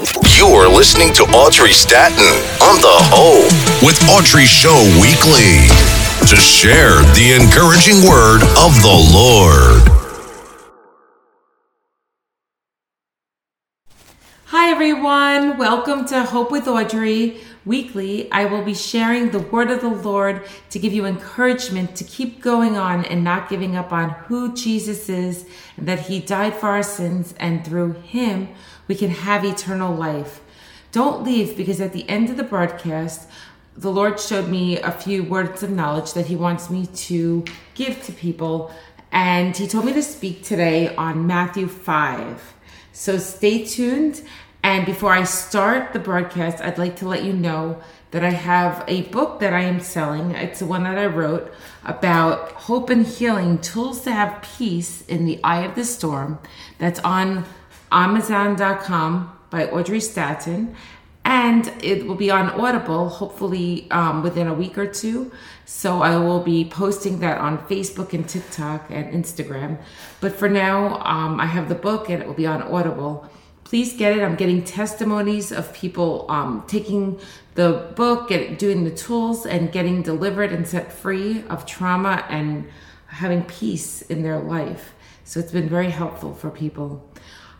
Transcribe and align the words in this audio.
You're 0.00 0.66
listening 0.66 1.12
to 1.12 1.24
Audrey 1.24 1.72
Staton 1.72 2.24
on 2.62 2.80
The 2.80 2.96
Hope 3.12 3.52
with 3.84 4.00
Audrey 4.08 4.46
Show 4.46 4.80
Weekly 4.98 5.68
to 6.26 6.36
share 6.36 7.02
the 7.12 7.36
encouraging 7.38 8.08
word 8.08 8.40
of 8.56 8.72
the 8.80 8.96
Lord. 9.12 9.82
Hi, 14.46 14.70
everyone. 14.70 15.58
Welcome 15.58 16.06
to 16.06 16.24
Hope 16.24 16.50
with 16.50 16.66
Audrey 16.66 17.42
Weekly. 17.66 18.32
I 18.32 18.46
will 18.46 18.64
be 18.64 18.72
sharing 18.72 19.32
the 19.32 19.40
word 19.40 19.70
of 19.70 19.82
the 19.82 19.88
Lord 19.88 20.48
to 20.70 20.78
give 20.78 20.94
you 20.94 21.04
encouragement 21.04 21.94
to 21.96 22.04
keep 22.04 22.40
going 22.40 22.78
on 22.78 23.04
and 23.04 23.22
not 23.22 23.50
giving 23.50 23.76
up 23.76 23.92
on 23.92 24.08
who 24.08 24.54
Jesus 24.54 25.10
is 25.10 25.44
and 25.76 25.86
that 25.86 26.06
He 26.06 26.20
died 26.20 26.54
for 26.54 26.70
our 26.70 26.82
sins, 26.82 27.34
and 27.38 27.62
through 27.66 27.92
Him, 27.92 28.48
we 28.90 28.96
can 28.96 29.10
have 29.10 29.44
eternal 29.44 29.94
life. 29.94 30.40
Don't 30.90 31.22
leave 31.22 31.56
because 31.56 31.80
at 31.80 31.92
the 31.92 32.08
end 32.08 32.28
of 32.28 32.36
the 32.36 32.42
broadcast, 32.42 33.28
the 33.76 33.88
Lord 33.88 34.18
showed 34.18 34.48
me 34.48 34.80
a 34.80 34.90
few 34.90 35.22
words 35.22 35.62
of 35.62 35.70
knowledge 35.70 36.12
that 36.14 36.26
He 36.26 36.34
wants 36.34 36.68
me 36.70 36.86
to 36.86 37.44
give 37.74 38.02
to 38.06 38.12
people. 38.12 38.74
And 39.12 39.56
He 39.56 39.68
told 39.68 39.84
me 39.84 39.92
to 39.92 40.02
speak 40.02 40.42
today 40.42 40.92
on 40.96 41.24
Matthew 41.24 41.68
5. 41.68 42.54
So 42.90 43.16
stay 43.18 43.64
tuned. 43.64 44.22
And 44.64 44.84
before 44.84 45.12
I 45.12 45.22
start 45.22 45.92
the 45.92 46.00
broadcast, 46.00 46.60
I'd 46.60 46.76
like 46.76 46.96
to 46.96 47.06
let 47.06 47.22
you 47.22 47.32
know 47.32 47.80
that 48.10 48.24
I 48.24 48.30
have 48.30 48.82
a 48.88 49.02
book 49.02 49.38
that 49.38 49.52
I 49.52 49.60
am 49.60 49.78
selling. 49.78 50.32
It's 50.32 50.58
the 50.58 50.66
one 50.66 50.82
that 50.82 50.98
I 50.98 51.06
wrote 51.06 51.54
about 51.84 52.50
hope 52.66 52.90
and 52.90 53.06
healing 53.06 53.58
tools 53.58 54.00
to 54.00 54.10
have 54.10 54.42
peace 54.58 55.06
in 55.06 55.26
the 55.26 55.38
eye 55.44 55.62
of 55.62 55.76
the 55.76 55.84
storm. 55.84 56.40
That's 56.78 56.98
on 57.00 57.44
Amazon.com 57.92 59.38
by 59.50 59.66
Audrey 59.66 60.00
Staton. 60.00 60.74
And 61.24 61.72
it 61.82 62.06
will 62.06 62.14
be 62.14 62.30
on 62.30 62.48
Audible, 62.50 63.08
hopefully 63.08 63.86
um, 63.90 64.22
within 64.22 64.46
a 64.46 64.54
week 64.54 64.78
or 64.78 64.86
two. 64.86 65.30
So 65.64 66.02
I 66.02 66.16
will 66.16 66.40
be 66.40 66.64
posting 66.64 67.20
that 67.20 67.38
on 67.38 67.58
Facebook 67.66 68.14
and 68.14 68.28
TikTok 68.28 68.90
and 68.90 69.12
Instagram. 69.12 69.78
But 70.20 70.34
for 70.34 70.48
now, 70.48 70.98
um, 71.00 71.38
I 71.38 71.46
have 71.46 71.68
the 71.68 71.74
book 71.74 72.08
and 72.08 72.22
it 72.22 72.26
will 72.26 72.34
be 72.34 72.46
on 72.46 72.62
Audible. 72.62 73.30
Please 73.64 73.92
get 73.92 74.16
it. 74.16 74.22
I'm 74.22 74.34
getting 74.34 74.64
testimonies 74.64 75.52
of 75.52 75.72
people 75.72 76.26
um, 76.28 76.64
taking 76.66 77.20
the 77.54 77.92
book 77.94 78.30
and 78.30 78.58
doing 78.58 78.84
the 78.84 78.90
tools 78.90 79.46
and 79.46 79.70
getting 79.70 80.02
delivered 80.02 80.52
and 80.52 80.66
set 80.66 80.90
free 80.90 81.44
of 81.48 81.66
trauma 81.66 82.24
and 82.28 82.66
having 83.06 83.44
peace 83.44 84.02
in 84.02 84.22
their 84.22 84.38
life. 84.38 84.94
So 85.24 85.38
it's 85.38 85.52
been 85.52 85.68
very 85.68 85.90
helpful 85.90 86.34
for 86.34 86.50
people. 86.50 87.09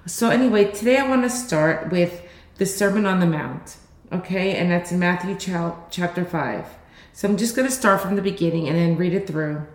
So, 0.06 0.30
anyway, 0.30 0.72
today 0.72 0.96
I 0.96 1.06
want 1.06 1.22
to 1.24 1.30
start 1.30 1.90
with 1.90 2.26
the 2.56 2.64
Sermon 2.64 3.04
on 3.04 3.20
the 3.20 3.26
Mount, 3.26 3.76
okay? 4.10 4.56
And 4.56 4.70
that's 4.70 4.90
in 4.90 4.98
Matthew 4.98 5.36
chapter 5.36 6.24
5. 6.24 6.66
So, 7.12 7.28
I'm 7.28 7.36
just 7.36 7.54
going 7.54 7.68
to 7.68 7.74
start 7.74 8.00
from 8.00 8.16
the 8.16 8.22
beginning 8.22 8.66
and 8.66 8.78
then 8.78 8.96
read 8.96 9.12
it 9.12 9.26
through. 9.26 9.66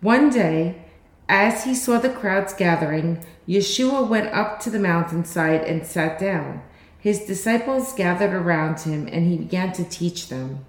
One 0.00 0.30
day, 0.30 0.84
as 1.28 1.62
he 1.62 1.76
saw 1.76 1.98
the 1.98 2.10
crowds 2.10 2.52
gathering, 2.52 3.24
Yeshua 3.46 4.06
went 4.06 4.34
up 4.34 4.58
to 4.60 4.70
the 4.70 4.80
mountainside 4.80 5.62
and 5.62 5.86
sat 5.86 6.18
down. 6.18 6.62
His 6.98 7.20
disciples 7.20 7.94
gathered 7.94 8.34
around 8.34 8.80
him, 8.80 9.08
and 9.10 9.28
he 9.28 9.36
began 9.36 9.72
to 9.74 9.84
teach 9.84 10.28
them 10.28 10.64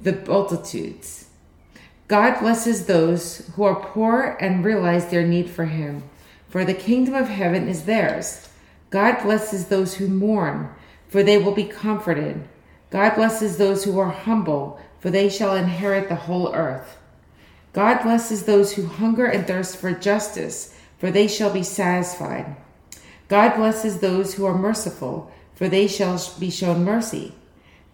the 0.00 0.12
Beatitudes. 0.12 1.28
God 2.08 2.40
blesses 2.40 2.86
those 2.86 3.46
who 3.54 3.62
are 3.64 3.76
poor 3.76 4.38
and 4.40 4.64
realize 4.64 5.10
their 5.10 5.26
need 5.26 5.50
for 5.50 5.66
him 5.66 6.02
for 6.52 6.66
the 6.66 6.74
kingdom 6.74 7.14
of 7.14 7.28
heaven 7.28 7.66
is 7.66 7.86
theirs. 7.86 8.50
God 8.90 9.22
blesses 9.22 9.68
those 9.68 9.94
who 9.94 10.06
mourn, 10.06 10.68
for 11.08 11.22
they 11.22 11.38
will 11.38 11.54
be 11.54 11.64
comforted. 11.64 12.46
God 12.90 13.14
blesses 13.14 13.56
those 13.56 13.84
who 13.84 13.98
are 13.98 14.10
humble, 14.10 14.78
for 15.00 15.08
they 15.08 15.30
shall 15.30 15.56
inherit 15.56 16.10
the 16.10 16.14
whole 16.14 16.54
earth. 16.54 16.98
God 17.72 18.02
blesses 18.02 18.42
those 18.42 18.74
who 18.74 18.84
hunger 18.84 19.24
and 19.24 19.46
thirst 19.46 19.78
for 19.78 19.92
justice, 19.92 20.78
for 20.98 21.10
they 21.10 21.26
shall 21.26 21.50
be 21.50 21.62
satisfied. 21.62 22.54
God 23.28 23.56
blesses 23.56 24.00
those 24.00 24.34
who 24.34 24.44
are 24.44 24.52
merciful, 24.54 25.32
for 25.54 25.70
they 25.70 25.86
shall 25.86 26.20
be 26.38 26.50
shown 26.50 26.84
mercy. 26.84 27.34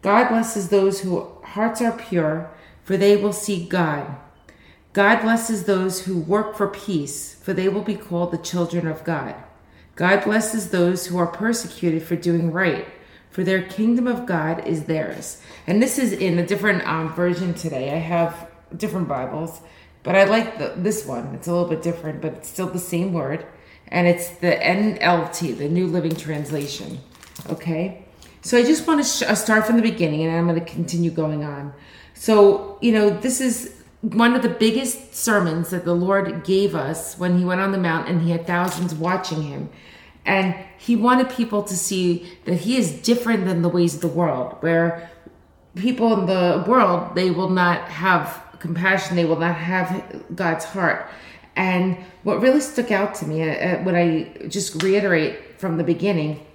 God 0.03 0.31
blesses 0.31 0.69
those 0.69 1.03
whose 1.03 1.29
hearts 1.45 1.81
are 1.81 1.97
pure, 1.97 2.51
for 2.83 2.97
they 2.97 3.17
will 3.17 3.33
see 3.33 3.69
God. 3.69 4.17
God 4.99 5.23
blesses 5.23 5.63
those 5.63 6.07
who 6.07 6.19
work 6.19 6.57
for 6.57 6.67
peace, 6.67 7.35
for 7.35 7.53
they 7.53 7.69
will 7.69 7.83
be 7.83 7.95
called 7.95 8.33
the 8.33 8.37
children 8.37 8.89
of 8.89 9.05
God. 9.05 9.37
God 9.95 10.25
blesses 10.25 10.71
those 10.71 11.07
who 11.07 11.19
are 11.19 11.27
persecuted 11.29 12.03
for 12.03 12.17
doing 12.17 12.51
right, 12.51 12.85
for 13.31 13.45
their 13.45 13.63
kingdom 13.63 14.09
of 14.09 14.27
God 14.27 14.67
is 14.67 14.87
theirs. 14.87 15.41
And 15.69 15.81
this 15.81 16.01
is 16.01 16.13
in 16.13 16.37
a 16.37 16.45
different 16.45 16.85
um, 16.85 17.15
version 17.15 17.55
today. 17.55 17.93
I 17.93 17.99
have 17.99 18.51
different 18.77 19.07
Bibles, 19.07 19.61
but 20.03 20.17
I 20.17 20.25
like 20.25 20.59
the, 20.59 20.75
this 20.77 21.07
one. 21.07 21.33
It's 21.33 21.47
a 21.47 21.53
little 21.53 21.69
bit 21.69 21.81
different, 21.81 22.21
but 22.21 22.33
it's 22.33 22.49
still 22.49 22.67
the 22.67 22.81
same 22.81 23.13
word. 23.13 23.47
And 23.87 24.09
it's 24.09 24.31
the 24.31 24.51
NLT, 24.51 25.59
the 25.59 25.69
New 25.69 25.87
Living 25.87 26.17
Translation. 26.17 26.99
Okay? 27.49 28.05
So 28.43 28.59
I 28.59 28.65
just 28.65 28.85
want 28.85 29.05
to 29.05 29.09
sh- 29.09 29.23
uh, 29.23 29.37
start 29.37 29.65
from 29.65 29.77
the 29.77 29.83
beginning 29.83 30.25
and 30.25 30.37
I'm 30.37 30.49
going 30.49 30.59
to 30.59 30.73
continue 30.73 31.13
going 31.13 31.45
on. 31.45 31.73
So, 32.15 32.79
you 32.81 32.91
know, 32.91 33.11
this 33.11 33.41
is 33.41 33.78
one 34.01 34.35
of 34.35 34.43
the 34.43 34.49
biggest 34.49 35.15
sermons 35.15 35.71
that 35.71 35.85
the 35.85 35.95
Lord 35.95 36.45
gave 36.45 36.75
us 36.75 37.19
when 37.19 37.39
he 37.39 37.45
went 37.45 37.61
on 37.61 37.73
the 37.73 37.79
mount 37.79 38.09
and 38.09 38.23
he 38.23 38.31
had 38.31 38.47
thousands 38.47 38.95
watching 38.95 39.43
him. 39.43 39.71
And 40.25 40.55
he 40.79 40.95
wanted 40.95 41.31
people 41.31 41.63
to 41.65 41.77
see 41.77 42.31
that 42.45 42.55
he 42.55 42.77
is 42.77 42.93
different 42.93 43.47
than 43.47 43.63
the 43.63 43.69
ways 43.69 43.95
of 43.95 44.01
the 44.01 44.09
world, 44.09 44.57
where 44.61 45.11
people 45.75 46.13
in 46.19 46.27
the 46.27 46.65
world, 46.69 47.15
they 47.15 47.31
will 47.31 47.49
not 47.49 47.89
have 47.89 48.43
compassion, 48.59 49.17
they 49.17 49.25
will 49.25 49.39
not 49.39 49.57
have 49.57 50.23
God's 50.35 50.65
heart. 50.65 51.09
And 51.57 51.97
what 52.23 52.41
really 52.41 52.61
stuck 52.61 52.91
out 52.93 53.15
to 53.17 53.27
me, 53.27 53.43
uh, 53.43 53.55
uh 53.55 53.83
what 53.83 53.95
I 53.95 54.47
just 54.49 54.81
reiterate 54.83 55.59
from 55.59 55.77
the 55.77 55.85
beginning, 55.85 56.47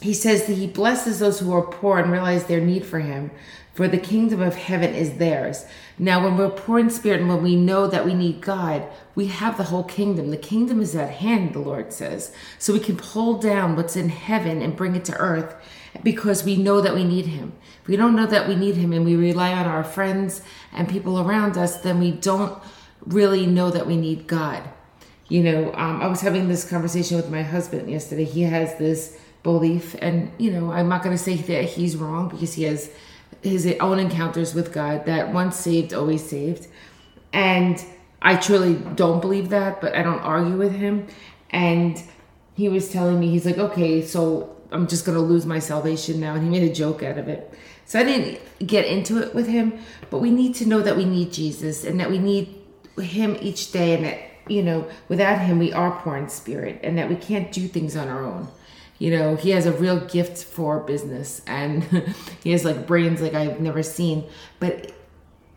he 0.00 0.14
says 0.14 0.46
that 0.46 0.54
he 0.54 0.66
blesses 0.66 1.18
those 1.18 1.40
who 1.40 1.52
are 1.52 1.62
poor 1.62 1.98
and 1.98 2.10
realize 2.10 2.44
their 2.44 2.60
need 2.60 2.84
for 2.84 3.00
him, 3.00 3.30
for 3.74 3.86
the 3.86 3.98
kingdom 3.98 4.40
of 4.40 4.56
heaven 4.56 4.94
is 4.94 5.18
theirs. 5.18 5.64
Now, 5.98 6.24
when 6.24 6.36
we're 6.36 6.50
poor 6.50 6.78
in 6.78 6.90
spirit 6.90 7.20
and 7.20 7.28
when 7.28 7.42
we 7.42 7.56
know 7.56 7.86
that 7.86 8.04
we 8.04 8.14
need 8.14 8.40
God, 8.40 8.86
we 9.14 9.26
have 9.26 9.56
the 9.56 9.64
whole 9.64 9.84
kingdom. 9.84 10.30
The 10.30 10.36
kingdom 10.36 10.80
is 10.80 10.96
at 10.96 11.10
hand, 11.10 11.52
the 11.52 11.60
Lord 11.60 11.92
says. 11.92 12.34
So 12.58 12.72
we 12.72 12.80
can 12.80 12.96
pull 12.96 13.38
down 13.38 13.76
what's 13.76 13.96
in 13.96 14.08
heaven 14.08 14.62
and 14.62 14.76
bring 14.76 14.96
it 14.96 15.04
to 15.06 15.16
earth 15.16 15.54
because 16.02 16.44
we 16.44 16.56
know 16.56 16.80
that 16.80 16.94
we 16.94 17.04
need 17.04 17.26
Him. 17.26 17.52
If 17.82 17.88
we 17.88 17.96
don't 17.96 18.16
know 18.16 18.26
that 18.26 18.48
we 18.48 18.56
need 18.56 18.76
Him 18.76 18.92
and 18.92 19.04
we 19.04 19.16
rely 19.16 19.52
on 19.52 19.66
our 19.66 19.84
friends 19.84 20.42
and 20.72 20.88
people 20.88 21.20
around 21.20 21.56
us, 21.58 21.80
then 21.80 22.00
we 22.00 22.10
don't 22.10 22.60
really 23.04 23.46
know 23.46 23.70
that 23.70 23.86
we 23.86 23.96
need 23.96 24.26
God. 24.26 24.62
You 25.28 25.42
know, 25.42 25.74
um, 25.74 26.02
I 26.02 26.08
was 26.08 26.22
having 26.22 26.48
this 26.48 26.68
conversation 26.68 27.16
with 27.16 27.30
my 27.30 27.42
husband 27.42 27.90
yesterday. 27.90 28.24
He 28.24 28.42
has 28.42 28.76
this 28.78 29.18
belief, 29.42 29.96
and, 30.00 30.30
you 30.38 30.50
know, 30.50 30.72
I'm 30.72 30.88
not 30.88 31.02
going 31.02 31.16
to 31.16 31.22
say 31.22 31.36
that 31.36 31.64
he's 31.64 31.96
wrong 31.96 32.28
because 32.28 32.54
he 32.54 32.64
has 32.64 32.90
his 33.42 33.66
own 33.80 33.98
encounters 33.98 34.54
with 34.54 34.72
God 34.72 35.06
that 35.06 35.32
once 35.32 35.56
saved, 35.56 35.94
always 35.94 36.28
saved. 36.28 36.68
And 37.32 37.82
I 38.20 38.36
truly 38.36 38.74
don't 38.74 39.20
believe 39.20 39.48
that, 39.50 39.80
but 39.80 39.94
I 39.94 40.02
don't 40.02 40.20
argue 40.20 40.56
with 40.56 40.72
him. 40.72 41.06
And 41.50 42.02
he 42.54 42.68
was 42.68 42.90
telling 42.90 43.18
me, 43.18 43.30
he's 43.30 43.46
like, 43.46 43.58
okay, 43.58 44.04
so 44.04 44.56
I'm 44.72 44.86
just 44.86 45.04
going 45.06 45.16
to 45.16 45.22
lose 45.22 45.46
my 45.46 45.58
salvation 45.58 46.20
now. 46.20 46.34
And 46.34 46.42
he 46.42 46.50
made 46.50 46.70
a 46.70 46.74
joke 46.74 47.02
out 47.02 47.18
of 47.18 47.28
it. 47.28 47.52
So 47.86 47.98
I 47.98 48.04
didn't 48.04 48.66
get 48.66 48.84
into 48.84 49.22
it 49.22 49.34
with 49.34 49.48
him, 49.48 49.80
but 50.10 50.18
we 50.18 50.30
need 50.30 50.54
to 50.56 50.66
know 50.66 50.80
that 50.80 50.96
we 50.96 51.04
need 51.04 51.32
Jesus 51.32 51.84
and 51.84 51.98
that 51.98 52.10
we 52.10 52.18
need 52.18 52.56
him 52.98 53.36
each 53.40 53.72
day 53.72 53.94
and 53.94 54.04
that, 54.04 54.20
you 54.48 54.62
know, 54.62 54.86
without 55.08 55.40
him, 55.40 55.58
we 55.58 55.72
are 55.72 55.98
poor 56.02 56.16
in 56.16 56.28
spirit 56.28 56.78
and 56.84 56.98
that 56.98 57.08
we 57.08 57.16
can't 57.16 57.50
do 57.50 57.66
things 57.66 57.96
on 57.96 58.08
our 58.08 58.24
own 58.24 58.48
you 59.00 59.10
know 59.10 59.34
he 59.34 59.50
has 59.50 59.66
a 59.66 59.72
real 59.72 59.98
gift 59.98 60.44
for 60.44 60.78
business 60.78 61.40
and 61.46 61.82
he 62.44 62.52
has 62.52 62.64
like 62.64 62.86
brains 62.86 63.20
like 63.20 63.34
i've 63.34 63.58
never 63.58 63.82
seen. 63.82 64.28
But 64.60 64.92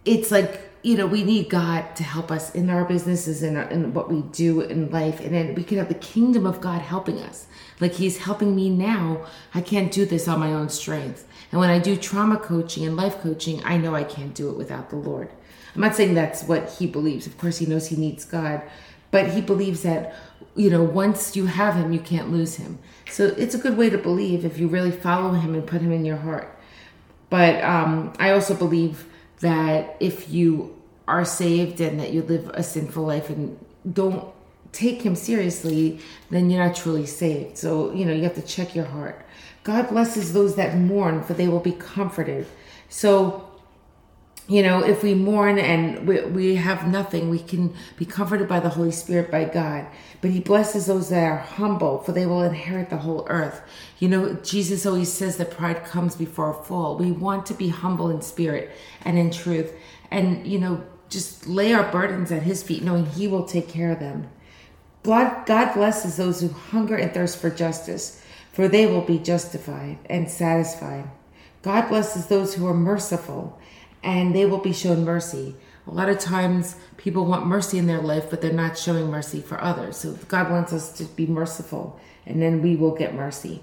it's 0.06 0.32
like 0.32 0.62
you 0.82 0.98
know 0.98 1.06
we 1.06 1.24
need 1.24 1.50
god 1.50 1.96
to 1.98 2.04
help 2.04 2.32
us 2.32 2.56
in 2.56 2.70
our 2.70 2.86
businesses 2.86 3.44
and, 3.44 3.58
uh, 3.58 3.68
in 3.70 3.94
what 3.94 4.10
we 4.10 4.22
do 4.32 4.62
in 4.62 4.90
life. 4.90 5.20
And 5.20 5.34
then 5.34 5.54
we 5.56 5.64
can 5.64 5.78
have 5.78 5.90
the 5.90 5.96
kingdom 5.96 6.48
of 6.48 6.62
god 6.62 6.82
helping 6.82 7.20
us. 7.20 7.46
Like 7.82 7.94
he's 7.94 8.20
helping 8.20 8.56
me 8.56 8.70
now. 8.70 9.26
I 9.54 9.62
can't 9.62 9.92
do 9.92 10.06
this 10.06 10.28
on 10.28 10.40
my 10.40 10.54
own 10.54 10.70
strength. 10.70 11.28
And 11.52 11.60
when 11.60 11.70
i 11.70 11.80
do 11.80 11.98
trauma 11.98 12.38
coaching 12.38 12.86
and 12.86 12.96
life 12.96 13.20
coaching 13.20 13.62
i 13.66 13.78
know 13.78 13.94
i 13.94 14.04
can't 14.04 14.34
do 14.34 14.50
it 14.50 14.58
without 14.58 14.90
the 14.90 14.96
lord. 14.96 15.30
I'm 15.76 15.82
not 15.82 15.96
saying 15.96 16.14
that's 16.14 16.44
what 16.44 16.70
he 16.70 16.88
believes. 16.88 17.28
Of 17.28 17.38
course 17.38 17.58
he 17.58 17.66
knows 17.66 17.88
he 17.88 17.98
needs 17.98 18.24
god. 18.24 18.62
But 19.12 19.32
he 19.32 19.42
believes 19.42 19.84
that 19.84 20.16
you 20.56 20.70
know 20.70 20.84
once 20.84 21.36
you 21.36 21.46
have 21.46 21.76
him 21.76 21.92
you 21.92 22.00
can't 22.00 22.32
lose 22.32 22.56
him 22.56 22.78
so 23.14 23.26
it's 23.38 23.54
a 23.54 23.60
good 23.60 23.78
way 23.78 23.90
to 23.92 23.98
believe 23.98 24.44
if 24.44 24.58
you 24.58 24.68
really 24.68 24.92
follow 24.92 25.32
him 25.34 25.54
and 25.54 25.68
put 25.68 25.82
him 25.82 25.92
in 25.92 26.04
your 26.04 26.18
heart. 26.18 26.58
But 27.30 27.64
um, 27.64 28.14
I 28.18 28.32
also 28.32 28.56
believe 28.56 29.06
that 29.42 29.98
if 30.00 30.30
you 30.30 30.76
are 31.08 31.26
saved 31.26 31.82
and 31.82 32.00
that 32.00 32.12
you 32.12 32.24
live 32.24 32.50
a 32.54 32.64
sinful 32.64 33.04
life 33.04 33.30
and 33.30 33.58
don't 33.92 34.26
take 34.72 35.04
him 35.04 35.16
seriously, 35.16 36.00
then 36.32 36.50
you're 36.50 36.66
not 36.66 36.76
truly 36.76 37.06
saved. 37.06 37.58
So, 37.58 37.94
you 37.94 38.06
know, 38.06 38.14
you 38.14 38.24
have 38.24 38.36
to 38.36 38.42
check 38.42 38.76
your 38.76 38.86
heart. 38.86 39.24
God 39.64 39.90
blesses 39.90 40.34
those 40.34 40.56
that 40.56 40.78
mourn, 40.78 41.24
for 41.24 41.34
they 41.34 41.48
will 41.48 41.60
be 41.60 41.74
comforted. 41.74 42.48
So, 42.90 43.48
you 44.48 44.62
know, 44.62 44.84
if 44.84 45.04
we 45.04 45.14
mourn 45.14 45.58
and 45.58 46.06
we, 46.06 46.22
we 46.22 46.56
have 46.56 46.88
nothing, 46.88 47.30
we 47.30 47.40
can 47.40 47.74
be 47.98 48.06
comforted 48.06 48.48
by 48.48 48.60
the 48.60 48.70
Holy 48.70 48.92
Spirit, 48.92 49.32
by 49.32 49.46
God. 49.46 49.88
But 50.22 50.32
He 50.32 50.42
blesses 50.42 50.86
those 50.86 51.10
that 51.10 51.24
are 51.24 51.38
humble, 51.38 52.00
for 52.00 52.12
they 52.12 52.26
will 52.26 52.44
inherit 52.44 52.90
the 52.90 52.98
whole 52.98 53.26
earth. 53.30 53.62
You 54.00 54.10
know, 54.10 54.34
Jesus 54.36 54.86
always 54.86 55.12
says 55.12 55.38
that 55.38 55.52
pride 55.52 55.86
comes 55.86 56.16
before 56.16 56.50
a 56.50 56.64
fall. 56.64 56.98
We 56.98 57.12
want 57.12 57.46
to 57.48 57.54
be 57.54 57.70
humble 57.70 58.10
in 58.10 58.22
spirit 58.22 58.72
and 59.04 59.18
in 59.18 59.32
truth. 59.32 59.74
And, 60.12 60.46
you 60.46 60.60
know, 60.60 60.84
just 61.10 61.48
lay 61.48 61.74
our 61.74 61.90
burdens 61.90 62.32
at 62.32 62.44
His 62.44 62.64
feet, 62.64 62.84
knowing 62.84 63.06
He 63.06 63.28
will 63.28 63.46
take 63.46 63.70
care 63.70 63.92
of 63.92 64.00
them. 64.00 64.30
God 65.04 65.74
blesses 65.74 66.18
those 66.18 66.42
who 66.42 66.50
hunger 66.50 66.96
and 66.96 67.14
thirst 67.14 67.38
for 67.38 67.50
justice, 67.50 68.22
for 68.52 68.68
they 68.68 68.86
will 68.86 69.02
be 69.02 69.20
justified 69.20 70.00
and 70.10 70.30
satisfied. 70.30 71.10
God 71.62 71.88
blesses 71.90 72.28
those 72.28 72.56
who 72.56 72.68
are 72.68 72.74
merciful, 72.74 73.60
and 74.04 74.36
they 74.36 74.46
will 74.46 74.60
be 74.60 74.74
shown 74.74 75.06
mercy. 75.06 75.56
A 75.88 75.92
lot 75.92 76.10
of 76.10 76.20
times 76.20 76.76
people 76.98 77.26
want 77.26 77.46
mercy 77.46 77.78
in 77.78 77.88
their 77.88 78.02
life, 78.02 78.30
but 78.30 78.42
they're 78.42 78.54
not 78.54 78.78
showing 78.78 79.10
mercy 79.10 79.42
for 79.42 79.62
others. 79.62 79.98
So 79.98 80.14
God 80.28 80.50
wants 80.50 80.72
us 80.72 80.92
to 80.94 81.04
be 81.04 81.26
merciful, 81.26 82.00
and 82.26 82.42
then 82.42 82.62
we 82.62 82.76
will 82.76 82.96
get 82.96 83.14
mercy. 83.14 83.62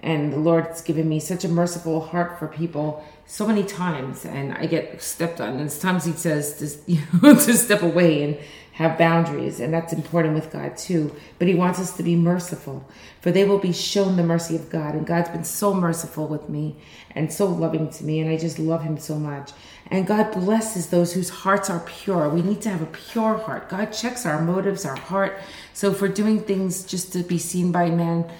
And 0.00 0.34
the 0.34 0.38
Lord's 0.38 0.82
given 0.82 1.08
me 1.08 1.18
such 1.18 1.44
a 1.44 1.48
merciful 1.48 2.00
heart 2.00 2.38
for 2.38 2.46
people 2.46 3.02
so 3.24 3.46
many 3.46 3.62
times, 3.62 4.26
and 4.26 4.52
I 4.52 4.66
get 4.66 5.00
stepped 5.00 5.40
on. 5.40 5.58
And 5.58 5.72
sometimes 5.72 6.04
He 6.04 6.12
says 6.12 6.58
to, 6.58 6.92
you 6.92 7.00
know, 7.22 7.34
to 7.34 7.54
step 7.54 7.82
away 7.82 8.22
and 8.22 8.38
have 8.72 8.98
boundaries, 8.98 9.60
and 9.60 9.72
that's 9.72 9.92
important 9.92 10.34
with 10.34 10.52
God 10.52 10.76
too. 10.76 11.14
But 11.38 11.48
He 11.48 11.54
wants 11.54 11.78
us 11.78 11.96
to 11.96 12.02
be 12.02 12.16
merciful, 12.16 12.86
for 13.22 13.30
they 13.30 13.44
will 13.44 13.58
be 13.58 13.72
shown 13.72 14.16
the 14.16 14.22
mercy 14.22 14.56
of 14.56 14.68
God. 14.68 14.94
And 14.94 15.06
God's 15.06 15.30
been 15.30 15.44
so 15.44 15.72
merciful 15.72 16.26
with 16.26 16.48
me 16.50 16.76
and 17.12 17.32
so 17.32 17.46
loving 17.46 17.88
to 17.88 18.04
me, 18.04 18.20
and 18.20 18.28
I 18.28 18.36
just 18.36 18.58
love 18.58 18.82
Him 18.82 18.98
so 18.98 19.14
much. 19.14 19.52
And 19.90 20.06
God 20.06 20.32
blesses 20.32 20.88
those 20.88 21.12
whose 21.12 21.28
hearts 21.28 21.68
are 21.68 21.80
pure. 21.80 22.28
We 22.28 22.42
need 22.42 22.62
to 22.62 22.70
have 22.70 22.82
a 22.82 22.86
pure 22.86 23.36
heart. 23.36 23.68
God 23.68 23.86
checks 23.86 24.24
our 24.24 24.40
motives, 24.40 24.84
our 24.84 24.96
heart. 24.96 25.38
So 25.72 25.90
if 25.90 26.00
we're 26.00 26.08
doing 26.08 26.40
things 26.40 26.84
just 26.84 27.12
to 27.12 27.22
be 27.22 27.38
seen 27.38 27.70
by 27.70 27.90
men, 27.90 28.30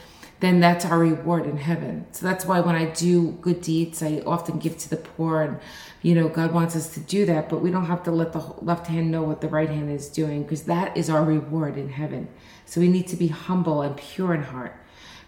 then 0.41 0.61
that's 0.61 0.85
our 0.85 0.99
reward 0.99 1.47
in 1.47 1.57
heaven. 1.57 2.07
So 2.13 2.27
that's 2.27 2.45
why 2.45 2.61
when 2.61 2.75
I 2.75 2.87
do 2.87 3.33
good 3.41 3.61
deeds, 3.61 4.03
I 4.03 4.23
often 4.27 4.59
give 4.59 4.77
to 4.79 4.91
the 4.91 4.97
poor. 4.97 5.43
And, 5.43 5.59
you 6.03 6.15
know, 6.15 6.29
God 6.29 6.53
wants 6.53 6.77
us 6.77 6.93
to 6.95 7.01
do 7.01 7.25
that, 7.27 7.49
but 7.49 7.61
we 7.61 7.71
don't 7.71 7.87
have 7.87 8.03
to 8.05 8.11
let 8.11 8.33
the 8.33 8.41
left 8.61 8.87
hand 8.87 9.11
know 9.11 9.23
what 9.23 9.41
the 9.41 9.49
right 9.49 9.69
hand 9.69 9.91
is 9.91 10.09
doing 10.09 10.43
because 10.43 10.65
that 10.65 10.97
is 10.97 11.09
our 11.09 11.25
reward 11.25 11.77
in 11.77 11.91
heaven. 11.91 12.29
So 12.67 12.81
we 12.81 12.89
need 12.89 13.07
to 13.09 13.17
be 13.17 13.29
humble 13.29 13.83
and 13.83 13.97
pure 13.97 14.35
in 14.35 14.43
heart. 14.43 14.77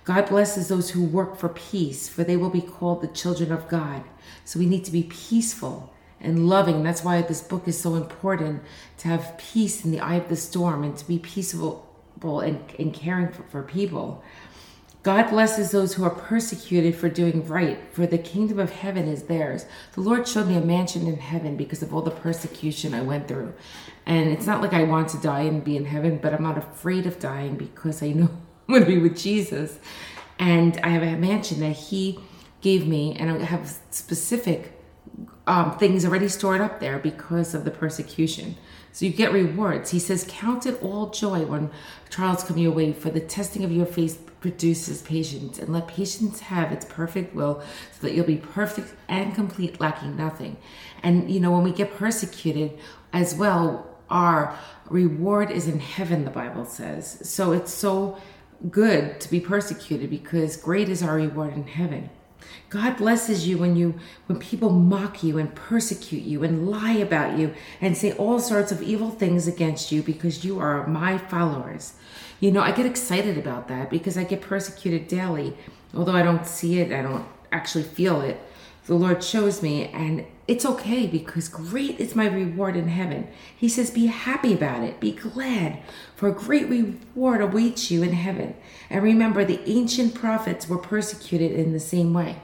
God 0.05 0.29
blesses 0.29 0.69
those 0.69 0.91
who 0.91 1.05
work 1.05 1.37
for 1.37 1.49
peace, 1.49 2.09
for 2.09 2.23
they 2.23 2.37
will 2.37 2.51
be 2.51 2.61
called 2.61 3.03
the 3.03 3.09
children 3.09 3.51
of 3.51 3.69
God. 3.69 4.05
So 4.45 4.59
we 4.59 4.67
need 4.67 4.85
to 4.85 4.93
be 4.93 5.03
peaceful 5.03 5.93
and 6.21 6.49
loving. 6.49 6.83
That's 6.83 7.05
why 7.05 7.23
this 7.23 7.43
book 7.43 7.69
is 7.69 7.81
so 7.81 7.95
important 7.95 8.63
to 8.99 9.09
have 9.09 9.39
peace 9.39 9.85
in 9.85 9.91
the 9.91 10.01
eye 10.01 10.17
of 10.17 10.29
the 10.29 10.37
storm 10.37 10.83
and 10.83 10.97
to 10.97 11.07
be 11.07 11.19
peaceable 11.19 11.87
and, 12.23 12.61
and 12.79 12.93
caring 12.93 13.29
for, 13.29 13.43
for 13.45 13.63
people. 13.63 14.23
God 15.07 15.31
blesses 15.31 15.71
those 15.71 15.95
who 15.95 16.03
are 16.03 16.11
persecuted 16.11 16.97
for 16.97 17.09
doing 17.09 17.47
right, 17.47 17.79
for 17.93 18.09
the 18.09 18.19
kingdom 18.19 18.59
of 18.59 18.73
heaven 18.73 19.07
is 19.07 19.25
theirs. 19.25 19.65
The 19.93 20.01
Lord 20.01 20.27
showed 20.27 20.49
me 20.49 20.57
a 20.57 20.61
mansion 20.61 21.07
in 21.07 21.19
heaven 21.19 21.57
because 21.57 21.81
of 21.81 21.95
all 21.95 22.03
the 22.03 22.11
persecution 22.11 22.93
I 22.93 23.03
went 23.03 23.29
through. 23.29 23.55
And 24.05 24.31
it's 24.31 24.47
not 24.47 24.63
like 24.63 24.73
I 24.73 24.83
want 24.83 25.11
to 25.11 25.19
die 25.19 25.43
and 25.43 25.63
be 25.63 25.77
in 25.77 25.85
heaven, 25.85 26.19
but 26.21 26.35
I'm 26.35 26.43
not 26.43 26.59
afraid 26.59 27.07
of 27.07 27.21
dying 27.21 27.55
because 27.57 28.03
I 28.03 28.09
know 28.09 28.31
I'm 28.69 28.75
going 28.75 28.81
to 28.81 28.89
be 28.89 28.99
with 28.99 29.17
Jesus. 29.17 29.79
And 30.41 30.77
I 30.83 30.89
have 30.89 31.05
a 31.05 31.17
mansion 31.17 31.61
that 31.61 31.77
He 31.77 32.19
gave 32.61 32.89
me, 32.89 33.15
and 33.15 33.31
I 33.31 33.45
have 33.45 33.79
specific 33.91 34.76
um, 35.47 35.79
things 35.79 36.05
already 36.05 36.29
stored 36.29 36.61
up 36.61 36.81
there 36.81 36.99
because 36.99 37.55
of 37.55 37.65
the 37.65 37.71
persecution. 37.71 38.57
So 38.93 39.05
you 39.05 39.13
get 39.13 39.33
rewards. 39.33 39.91
He 39.91 39.99
says, 39.99 40.27
Count 40.29 40.67
it 40.67 40.83
all 40.83 41.11
joy 41.11 41.45
when 41.45 41.71
trials 42.09 42.43
come 42.43 42.59
your 42.59 42.73
way, 42.73 42.93
for 42.93 43.11
the 43.11 43.21
testing 43.21 43.63
of 43.63 43.71
your 43.71 43.87
faith 43.87 44.23
produces 44.41 45.03
patience, 45.03 45.59
and 45.59 45.73
let 45.73 45.87
patience 45.87 46.41
have 46.41 46.73
its 46.73 46.85
perfect 46.87 47.35
will, 47.35 47.63
so 47.93 48.07
that 48.07 48.15
you'll 48.15 48.25
be 48.25 48.39
perfect 48.39 48.95
and 49.09 49.35
complete, 49.35 49.81
lacking 49.81 50.17
nothing. 50.17 50.57
And 51.03 51.31
you 51.31 51.41
know, 51.41 51.53
when 51.53 51.63
we 51.63 51.73
get 51.73 51.95
persecuted 51.95 52.79
as 53.13 53.35
well, 53.35 53.87
our 54.09 54.57
reward 54.89 55.51
is 55.51 55.69
in 55.69 55.81
heaven, 55.81 56.25
the 56.25 56.31
Bible 56.31 56.65
says. 56.65 57.19
So 57.29 57.53
it's 57.53 57.73
so 57.73 58.19
good 58.71 59.21
to 59.21 59.31
be 59.31 59.41
persecuted 59.41 60.11
because 60.11 60.57
great 60.57 60.89
is 60.89 61.03
our 61.03 61.17
reward 61.17 61.55
in 61.55 61.67
heaven. 61.67 62.11
God 62.69 62.97
blesses 62.97 63.47
you 63.47 63.59
when 63.59 63.77
you 63.77 63.95
when 64.27 64.39
people 64.39 64.71
mock 64.71 65.23
you 65.23 65.39
and 65.39 65.55
persecute 65.55 66.25
you 66.25 66.43
and 66.43 66.69
lie 66.69 66.95
about 66.95 67.39
you 67.39 67.55
and 67.81 67.97
say 67.97 68.13
all 68.13 68.39
sorts 68.39 68.73
of 68.73 68.83
evil 68.83 69.11
things 69.11 69.47
against 69.47 69.93
you 69.93 70.03
because 70.03 70.45
you 70.45 70.59
are 70.59 70.87
my 70.87 71.19
followers. 71.19 71.95
You 72.41 72.51
know, 72.51 72.61
I 72.61 72.73
get 72.73 72.87
excited 72.87 73.39
about 73.39 73.69
that 73.69 73.89
because 73.89 74.19
I 74.19 74.25
get 74.25 74.41
persecuted 74.41 75.09
daily. 75.09 75.57
Although 75.95 76.13
I 76.13 76.23
don't 76.23 76.47
see 76.47 76.81
it, 76.81 76.93
I 76.93 77.03
don't 77.03 77.27
actually 77.53 77.85
feel 77.85 78.21
it. 78.21 78.41
The 78.87 78.95
Lord 78.95 79.25
shows 79.25 79.63
me 79.63 79.89
and 79.89 80.27
it's 80.49 80.65
okay 80.65 81.07
because 81.07 81.49
great 81.49 81.99
is 81.99 82.15
my 82.15 82.27
reward 82.27 82.77
in 82.77 82.89
heaven. 82.89 83.29
He 83.57 83.69
says, 83.69 83.91
Be 83.91 84.07
happy 84.07 84.55
about 84.55 84.85
it, 84.85 85.01
be 85.01 85.13
glad, 85.13 85.81
for 86.15 86.29
a 86.29 86.33
great 86.33 86.69
reward 86.69 87.41
awaits 87.41 87.91
you 87.91 88.03
in 88.03 88.13
heaven. 88.13 88.55
And 88.89 89.03
remember, 89.03 89.45
the 89.45 89.69
ancient 89.69 90.15
prophets 90.15 90.69
were 90.69 90.79
persecuted 90.79 91.53
in 91.53 91.73
the 91.73 91.81
same 91.81 92.15
way. 92.15 92.37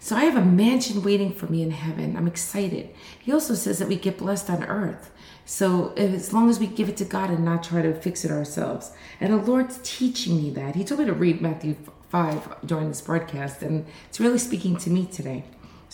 So 0.00 0.16
I 0.16 0.24
have 0.24 0.36
a 0.36 0.44
mansion 0.44 1.02
waiting 1.02 1.32
for 1.32 1.46
me 1.46 1.62
in 1.62 1.72
heaven. 1.72 2.16
I'm 2.16 2.28
excited. 2.28 2.94
He 3.18 3.32
also 3.32 3.54
says 3.54 3.78
that 3.78 3.88
we 3.88 3.96
get 3.96 4.18
blessed 4.18 4.50
on 4.50 4.64
earth. 4.64 5.10
So 5.44 5.92
as 5.96 6.32
long 6.32 6.50
as 6.50 6.58
we 6.58 6.66
give 6.66 6.88
it 6.88 6.96
to 6.98 7.04
God 7.04 7.30
and 7.30 7.44
not 7.44 7.62
try 7.62 7.82
to 7.82 7.94
fix 7.94 8.24
it 8.24 8.30
ourselves. 8.30 8.92
And 9.20 9.32
the 9.32 9.36
Lord's 9.36 9.80
teaching 9.82 10.36
me 10.36 10.50
that. 10.50 10.74
He 10.74 10.84
told 10.84 11.00
me 11.00 11.06
to 11.06 11.12
read 11.12 11.40
Matthew 11.40 11.76
5 12.10 12.66
during 12.66 12.88
this 12.88 13.00
broadcast, 13.00 13.62
and 13.62 13.86
it's 14.08 14.20
really 14.20 14.38
speaking 14.38 14.76
to 14.76 14.90
me 14.90 15.06
today. 15.06 15.44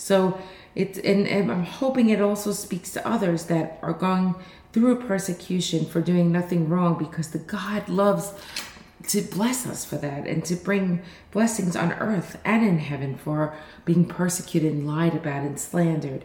So 0.02 0.36
it 0.74 0.98
and, 0.98 1.28
and 1.28 1.52
I'm 1.52 1.64
hoping 1.64 2.10
it 2.10 2.20
also 2.20 2.50
speaks 2.50 2.90
to 2.94 3.08
others 3.08 3.44
that 3.44 3.78
are 3.82 3.92
going 3.92 4.34
through 4.72 5.06
persecution 5.06 5.86
for 5.86 6.00
doing 6.00 6.32
nothing 6.32 6.68
wrong 6.68 6.98
because 6.98 7.30
the 7.30 7.38
God 7.38 7.88
loves 7.88 8.32
to 9.08 9.22
bless 9.22 9.64
us 9.64 9.84
for 9.84 9.96
that 9.96 10.26
and 10.26 10.44
to 10.46 10.56
bring 10.56 11.02
blessings 11.30 11.76
on 11.76 11.92
earth 11.92 12.36
and 12.44 12.66
in 12.66 12.78
heaven 12.78 13.16
for 13.16 13.54
being 13.84 14.04
persecuted 14.04 14.72
and 14.72 14.88
lied 14.88 15.14
about 15.14 15.44
and 15.44 15.58
slandered. 15.60 16.24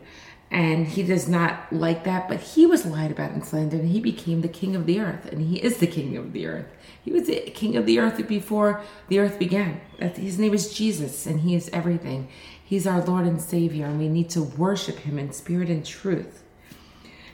And 0.50 0.88
he 0.88 1.04
does 1.04 1.28
not 1.28 1.72
like 1.74 2.06
that, 2.06 2.30
but 2.30 2.40
he 2.40 2.66
was 2.66 2.86
lied 2.86 3.12
about 3.12 3.32
and 3.32 3.46
slandered, 3.46 3.82
and 3.82 3.90
he 3.90 4.00
became 4.00 4.42
the 4.42 4.48
king 4.48 4.76
of 4.76 4.86
the 4.86 5.00
earth, 5.00 5.26
and 5.26 5.42
he 5.42 5.58
is 5.58 5.78
the 5.78 5.88
king 5.88 6.16
of 6.16 6.32
the 6.32 6.48
earth. 6.48 6.68
He 7.04 7.12
was 7.12 7.28
the 7.28 7.42
king 7.42 7.76
of 7.76 7.86
the 7.86 8.00
earth 8.00 8.26
before 8.28 8.82
the 9.10 9.20
earth 9.20 9.38
began. 9.38 9.82
His 10.00 10.40
name 10.40 10.54
is 10.54 10.74
Jesus, 10.74 11.26
and 11.26 11.42
he 11.42 11.54
is 11.54 11.70
everything. 11.74 12.30
He's 12.68 12.86
our 12.86 13.02
Lord 13.02 13.26
and 13.26 13.42
Savior, 13.42 13.86
and 13.86 13.98
we 13.98 14.10
need 14.10 14.30
to 14.32 14.44
worship 14.44 15.00
Him 15.00 15.18
in 15.18 15.32
spirit 15.32 15.70
and 15.70 15.86
truth. 15.86 16.44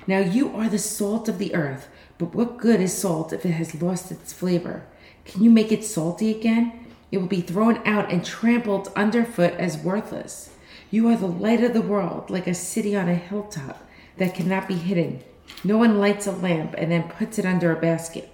Now, 0.05 0.19
you 0.19 0.55
are 0.55 0.69
the 0.69 0.77
salt 0.77 1.27
of 1.27 1.39
the 1.39 1.55
earth, 1.55 1.87
but 2.19 2.35
what 2.35 2.59
good 2.59 2.79
is 2.79 2.95
salt 2.95 3.33
if 3.33 3.43
it 3.43 3.53
has 3.53 3.81
lost 3.81 4.11
its 4.11 4.31
flavor? 4.31 4.85
Can 5.25 5.43
you 5.43 5.49
make 5.49 5.71
it 5.71 5.83
salty 5.83 6.29
again? 6.29 6.85
It 7.11 7.17
will 7.17 7.27
be 7.27 7.41
thrown 7.41 7.81
out 7.83 8.11
and 8.11 8.23
trampled 8.23 8.91
underfoot 8.95 9.53
as 9.53 9.75
worthless. 9.75 10.51
You 10.93 11.09
are 11.09 11.17
the 11.17 11.25
light 11.25 11.63
of 11.63 11.73
the 11.73 11.81
world, 11.81 12.29
like 12.29 12.45
a 12.45 12.53
city 12.53 12.95
on 12.95 13.09
a 13.09 13.15
hilltop 13.15 13.83
that 14.17 14.35
cannot 14.35 14.67
be 14.67 14.75
hidden. 14.75 15.23
No 15.63 15.79
one 15.79 15.97
lights 15.97 16.27
a 16.27 16.31
lamp 16.31 16.75
and 16.77 16.91
then 16.91 17.09
puts 17.09 17.39
it 17.39 17.47
under 17.47 17.71
a 17.71 17.81
basket. 17.81 18.29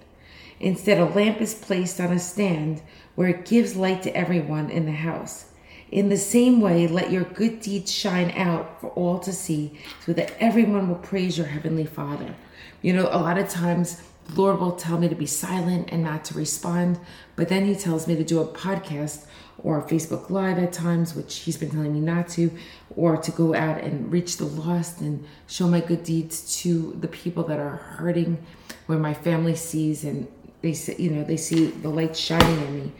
Instead, 0.60 0.98
a 0.98 1.06
lamp 1.06 1.40
is 1.40 1.54
placed 1.54 2.02
on 2.02 2.12
a 2.12 2.20
stand 2.20 2.82
where 3.16 3.30
it 3.30 3.46
gives 3.46 3.78
light 3.78 4.04
to 4.04 4.14
everyone 4.14 4.70
in 4.70 4.86
the 4.86 4.92
house. 4.92 5.54
In 5.90 6.10
the 6.10 6.18
same 6.18 6.60
way, 6.60 6.86
let 6.86 7.14
your 7.14 7.24
good 7.24 7.62
deeds 7.62 7.94
shine 7.94 8.32
out 8.32 8.82
for 8.82 8.90
all 8.90 9.20
to 9.20 9.32
see, 9.32 9.80
so 10.06 10.12
that 10.12 10.34
everyone 10.38 10.90
will 10.90 10.96
praise 10.96 11.38
your 11.38 11.48
Heavenly 11.48 11.86
Father. 11.86 12.36
You 12.82 12.92
know, 12.92 13.08
a 13.10 13.24
lot 13.24 13.38
of 13.38 13.48
times, 13.48 14.02
Lord 14.36 14.60
will 14.60 14.74
tell 14.74 14.98
me 14.98 15.10
to 15.10 15.16
be 15.16 15.26
silent 15.26 15.90
and 15.92 16.04
not 16.04 16.26
to 16.26 16.34
respond, 16.34 17.00
but 17.36 17.50
then 17.50 17.66
He 17.66 17.76
tells 17.76 18.08
me 18.08 18.16
to 18.16 18.24
do 18.24 18.40
a 18.40 18.48
podcast 18.48 19.26
or 19.58 19.82
Facebook 19.82 20.30
Live 20.30 20.58
at 20.58 20.72
times, 20.72 21.16
which 21.16 21.40
He's 21.40 21.58
been 21.58 21.70
telling 21.70 21.94
me 21.94 22.00
not 22.00 22.30
to, 22.30 22.52
or 22.96 23.18
to 23.18 23.32
go 23.32 23.54
out 23.54 23.82
and 23.82 24.12
reach 24.12 24.38
the 24.38 24.46
lost 24.46 25.02
and 25.02 25.26
show 25.48 25.68
my 25.68 25.82
good 25.82 26.04
deeds 26.04 26.58
to 26.62 26.96
the 27.00 27.08
people 27.08 27.44
that 27.44 27.60
are 27.60 27.78
hurting, 27.78 28.38
where 28.86 29.00
my 29.00 29.14
family 29.14 29.56
sees 29.56 30.04
and 30.04 30.28
they 30.62 30.74
see, 30.74 31.02
you 31.02 31.10
know, 31.10 31.24
they 31.24 31.38
see 31.38 31.68
the 31.68 31.90
light 31.90 32.16
shining 32.16 32.62
in 32.68 32.84
me. 32.84 32.92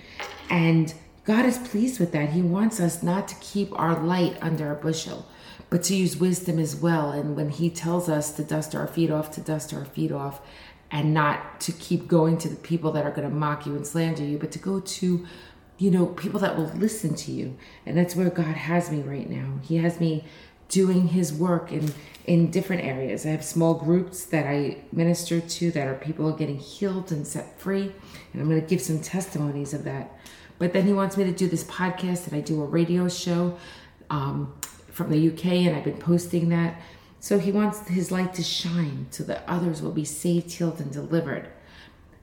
And 0.50 0.94
God 1.26 1.46
is 1.46 1.58
pleased 1.58 2.00
with 2.00 2.12
that. 2.14 2.30
He 2.30 2.42
wants 2.42 2.80
us 2.80 3.04
not 3.04 3.28
to 3.28 3.36
keep 3.36 3.78
our 3.78 4.02
light 4.02 4.38
under 4.42 4.72
a 4.72 4.76
bushel, 4.76 5.28
but 5.70 5.84
to 5.84 5.96
use 5.96 6.18
wisdom 6.18 6.58
as 6.58 6.76
well. 6.76 7.12
And 7.12 7.36
when 7.36 7.50
He 7.50 7.70
tells 7.70 8.10
us 8.10 8.32
to 8.34 8.44
dust 8.44 8.74
our 8.74 8.88
feet 8.88 9.12
off, 9.12 9.32
to 9.32 9.42
dust 9.42 9.74
our 9.74 9.86
feet 9.86 10.12
off, 10.12 10.42
and 10.92 11.14
not 11.14 11.62
to 11.62 11.72
keep 11.72 12.08
going 12.08 12.38
to 12.40 12.50
the 12.50 12.56
people 12.56 12.92
that 12.94 13.06
are 13.06 13.12
going 13.12 13.28
to 13.30 13.34
mock 13.34 13.66
you 13.66 13.76
and 13.76 13.86
slander 13.86 14.24
you, 14.24 14.38
but 14.38 14.52
to 14.52 14.60
go 14.60 14.80
to 14.80 15.26
you 15.80 15.90
know, 15.90 16.08
people 16.08 16.42
that 16.42 16.58
will 16.58 16.72
listen 16.76 17.16
to 17.16 17.32
you. 17.32 17.58
And 17.86 17.98
that's 17.98 18.16
where 18.16 18.30
God 18.30 18.56
has 18.56 18.92
me 18.92 19.02
right 19.02 19.30
now. 19.30 19.60
He 19.64 19.78
has 19.78 20.00
me 20.00 20.26
doing 20.68 21.08
his 21.08 21.34
work 21.34 21.72
in 21.72 21.92
in 22.26 22.52
different 22.52 22.84
areas. 22.84 23.26
I 23.26 23.30
have 23.30 23.44
small 23.44 23.74
groups 23.74 24.26
that 24.26 24.46
I 24.46 24.78
minister 24.92 25.40
to 25.40 25.72
that 25.72 25.88
are 25.88 25.96
people 25.96 26.32
getting 26.32 26.60
healed 26.60 27.12
and 27.12 27.26
set 27.26 27.60
free, 27.60 27.92
and 28.34 28.42
I'm 28.42 28.48
going 28.48 28.62
to 28.62 28.68
give 28.68 28.82
some 28.82 29.00
testimonies 29.00 29.74
of 29.74 29.84
that. 29.86 30.16
But 30.60 30.74
then 30.74 30.86
he 30.86 30.94
wants 30.94 31.18
me 31.18 31.24
to 31.24 31.32
do 31.32 31.48
this 31.48 31.64
podcast, 31.64 32.28
and 32.28 32.36
I 32.36 32.42
do 32.42 32.62
a 32.62 32.66
radio 32.66 33.08
show 33.08 33.58
um, 34.12 34.54
from 34.92 35.10
the 35.10 35.30
UK, 35.30 35.46
and 35.46 35.76
I've 35.76 35.86
been 35.86 35.98
posting 35.98 36.50
that. 36.50 36.80
So 37.20 37.38
he 37.38 37.52
wants 37.52 37.88
his 37.88 38.12
light 38.12 38.34
to 38.36 38.44
shine 38.44 39.08
so 39.10 39.24
that 39.26 39.44
others 39.48 39.82
will 39.82 39.92
be 39.92 40.06
saved, 40.06 40.52
healed, 40.52 40.80
and 40.80 40.92
delivered. 40.92 41.50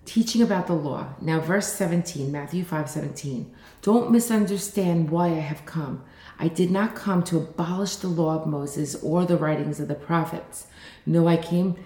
Teaching 0.06 0.40
about 0.40 0.66
the 0.66 0.72
law. 0.72 1.14
Now, 1.20 1.40
verse 1.40 1.72
17, 1.72 2.30
Matthew 2.30 2.64
5 2.64 2.88
17. 2.88 3.52
Don't 3.82 4.10
misunderstand 4.10 5.10
why 5.10 5.26
I 5.26 5.40
have 5.40 5.66
come. 5.66 6.04
I 6.38 6.48
did 6.48 6.70
not 6.70 6.94
come 6.94 7.22
to 7.24 7.38
abolish 7.38 7.96
the 7.96 8.08
law 8.08 8.40
of 8.40 8.46
Moses 8.46 8.94
or 9.02 9.24
the 9.24 9.36
writings 9.36 9.80
of 9.80 9.88
the 9.88 9.94
prophets. 9.94 10.66
No, 11.04 11.26
I 11.26 11.36
came 11.36 11.76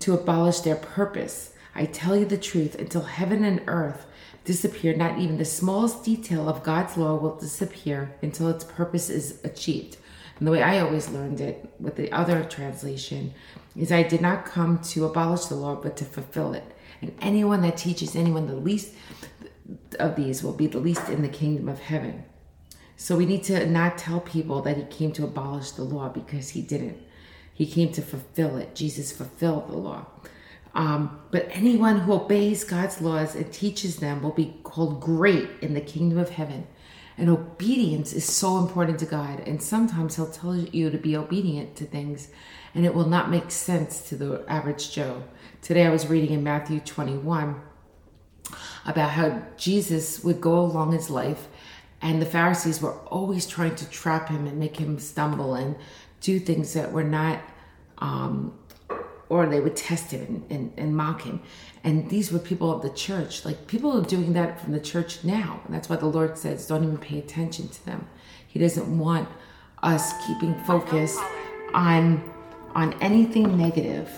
to 0.00 0.14
abolish 0.14 0.60
their 0.60 0.76
purpose. 0.76 1.52
I 1.74 1.86
tell 1.86 2.16
you 2.16 2.24
the 2.24 2.38
truth, 2.38 2.76
until 2.76 3.02
heaven 3.02 3.44
and 3.44 3.62
earth 3.66 4.06
disappear, 4.44 4.94
not 4.94 5.18
even 5.18 5.38
the 5.38 5.44
smallest 5.44 6.04
detail 6.04 6.48
of 6.48 6.62
God's 6.62 6.96
law 6.96 7.16
will 7.16 7.36
disappear 7.36 8.14
until 8.22 8.48
its 8.48 8.64
purpose 8.64 9.10
is 9.10 9.40
achieved. 9.42 9.96
And 10.38 10.46
the 10.46 10.52
way 10.52 10.62
I 10.62 10.80
always 10.80 11.08
learned 11.08 11.40
it 11.40 11.68
with 11.78 11.96
the 11.96 12.10
other 12.12 12.44
translation 12.44 13.34
is 13.76 13.92
I 13.92 14.02
did 14.02 14.20
not 14.20 14.44
come 14.44 14.78
to 14.80 15.06
abolish 15.06 15.46
the 15.46 15.54
law, 15.54 15.76
but 15.76 15.96
to 15.98 16.04
fulfill 16.04 16.54
it. 16.54 16.64
And 17.00 17.14
anyone 17.20 17.62
that 17.62 17.76
teaches 17.76 18.16
anyone 18.16 18.46
the 18.46 18.54
least 18.54 18.94
of 19.98 20.16
these 20.16 20.42
will 20.42 20.52
be 20.52 20.66
the 20.66 20.78
least 20.78 21.08
in 21.08 21.22
the 21.22 21.28
kingdom 21.28 21.68
of 21.68 21.80
heaven. 21.80 22.24
So 22.96 23.16
we 23.16 23.26
need 23.26 23.42
to 23.44 23.66
not 23.66 23.98
tell 23.98 24.20
people 24.20 24.62
that 24.62 24.76
he 24.76 24.84
came 24.84 25.12
to 25.12 25.24
abolish 25.24 25.72
the 25.72 25.82
law 25.82 26.08
because 26.08 26.50
he 26.50 26.62
didn't. 26.62 26.98
He 27.52 27.66
came 27.66 27.92
to 27.92 28.02
fulfill 28.02 28.56
it. 28.56 28.74
Jesus 28.74 29.12
fulfilled 29.12 29.68
the 29.68 29.76
law. 29.76 30.06
Um, 30.74 31.20
but 31.30 31.46
anyone 31.50 32.00
who 32.00 32.14
obeys 32.14 32.64
God's 32.64 33.00
laws 33.00 33.36
and 33.36 33.52
teaches 33.52 33.96
them 33.96 34.22
will 34.22 34.32
be 34.32 34.56
called 34.64 35.00
great 35.00 35.48
in 35.62 35.74
the 35.74 35.80
kingdom 35.80 36.18
of 36.18 36.30
heaven. 36.30 36.66
And 37.16 37.30
obedience 37.30 38.12
is 38.12 38.24
so 38.24 38.58
important 38.58 38.98
to 39.00 39.06
God. 39.06 39.40
And 39.46 39.62
sometimes 39.62 40.16
He'll 40.16 40.26
tell 40.26 40.56
you 40.56 40.90
to 40.90 40.98
be 40.98 41.16
obedient 41.16 41.76
to 41.76 41.84
things, 41.84 42.28
and 42.74 42.84
it 42.84 42.94
will 42.94 43.08
not 43.08 43.30
make 43.30 43.50
sense 43.50 44.08
to 44.08 44.16
the 44.16 44.44
average 44.48 44.92
Joe. 44.92 45.24
Today 45.62 45.86
I 45.86 45.90
was 45.90 46.08
reading 46.08 46.32
in 46.32 46.42
Matthew 46.42 46.80
21 46.80 47.60
about 48.84 49.10
how 49.10 49.42
Jesus 49.56 50.22
would 50.22 50.40
go 50.40 50.58
along 50.58 50.92
his 50.92 51.08
life 51.08 51.48
and 52.04 52.20
the 52.20 52.26
Pharisees 52.26 52.82
were 52.82 52.98
always 53.06 53.46
trying 53.46 53.74
to 53.76 53.88
trap 53.88 54.28
him 54.28 54.46
and 54.46 54.58
make 54.58 54.76
him 54.76 54.98
stumble 54.98 55.54
and 55.54 55.74
do 56.20 56.38
things 56.38 56.74
that 56.74 56.92
were 56.92 57.02
not, 57.02 57.40
um, 57.96 58.52
or 59.28 59.46
they 59.46 59.60
would 59.60 59.76
test 59.76 60.10
him 60.10 60.26
and, 60.26 60.46
and, 60.50 60.72
and, 60.76 60.96
mock 60.96 61.22
him. 61.22 61.40
And 61.82 62.10
these 62.10 62.30
were 62.30 62.38
people 62.38 62.72
of 62.72 62.82
the 62.82 62.90
church. 62.90 63.44
Like 63.44 63.66
people 63.66 63.96
are 63.98 64.04
doing 64.04 64.32
that 64.34 64.60
from 64.60 64.72
the 64.72 64.80
church 64.80 65.24
now. 65.24 65.60
And 65.64 65.74
that's 65.74 65.88
why 65.88 65.96
the 65.96 66.06
Lord 66.06 66.36
says, 66.36 66.66
don't 66.66 66.84
even 66.84 66.98
pay 66.98 67.18
attention 67.18 67.68
to 67.68 67.86
them. 67.86 68.06
He 68.46 68.58
doesn't 68.58 68.98
want 68.98 69.28
us 69.82 70.12
keeping 70.26 70.54
focus 70.64 71.18
on 71.72 72.32
on 72.74 72.92
anything 72.94 73.56
negative. 73.56 74.10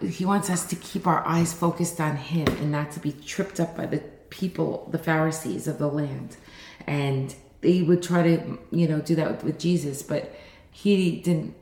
He 0.00 0.24
wants 0.24 0.48
us 0.48 0.64
to 0.66 0.76
keep 0.76 1.06
our 1.06 1.26
eyes 1.26 1.52
focused 1.52 2.00
on 2.00 2.16
him 2.16 2.46
and 2.46 2.70
not 2.70 2.92
to 2.92 3.00
be 3.00 3.12
tripped 3.12 3.58
up 3.58 3.76
by 3.76 3.86
the 3.86 3.98
people, 4.30 4.88
the 4.92 4.98
Pharisees 4.98 5.66
of 5.66 5.78
the 5.78 5.88
land 5.88 6.36
and 6.86 7.34
they 7.60 7.82
would 7.82 8.02
try 8.02 8.22
to 8.22 8.58
you 8.70 8.88
know 8.88 9.00
do 9.00 9.14
that 9.14 9.30
with, 9.30 9.44
with 9.44 9.58
jesus 9.58 10.02
but 10.02 10.34
he 10.70 11.20
didn't 11.20 11.54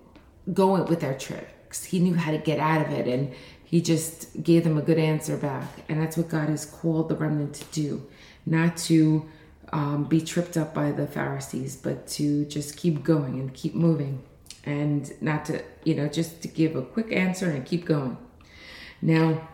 go 0.52 0.82
with 0.82 1.00
their 1.00 1.14
tricks. 1.68 1.84
He 1.84 1.98
knew 1.98 2.14
how 2.14 2.30
to 2.30 2.38
get 2.38 2.58
out 2.58 2.86
of 2.86 2.92
it 2.92 3.06
and 3.06 3.32
he 3.64 3.80
just 3.82 4.42
gave 4.42 4.64
them 4.64 4.78
a 4.78 4.82
good 4.82 4.98
answer 4.98 5.36
back. 5.36 5.68
And 5.88 6.00
that's 6.00 6.16
what 6.16 6.28
god 6.28 6.48
has 6.48 6.64
called 6.64 7.08
the 7.08 7.16
remnant 7.16 7.54
to 7.54 7.64
do. 7.66 8.06
Not 8.46 8.76
to 8.88 9.26
um, 9.72 10.04
be 10.04 10.20
tripped 10.20 10.56
up 10.56 10.72
by 10.72 10.92
the 10.92 11.06
pharisees 11.06 11.76
but 11.76 12.06
to 12.08 12.46
just 12.46 12.76
keep 12.76 13.02
going 13.02 13.38
and 13.38 13.52
keep 13.52 13.74
moving. 13.74 14.22
And 14.64 15.10
not 15.22 15.44
to 15.46 15.62
you 15.84 15.94
know 15.94 16.08
just 16.08 16.42
to 16.42 16.48
give 16.48 16.76
a 16.76 16.82
quick 16.82 17.12
answer 17.12 17.50
and 17.50 17.64
keep 17.64 17.84
going. 17.84 18.16
Now 19.00 19.48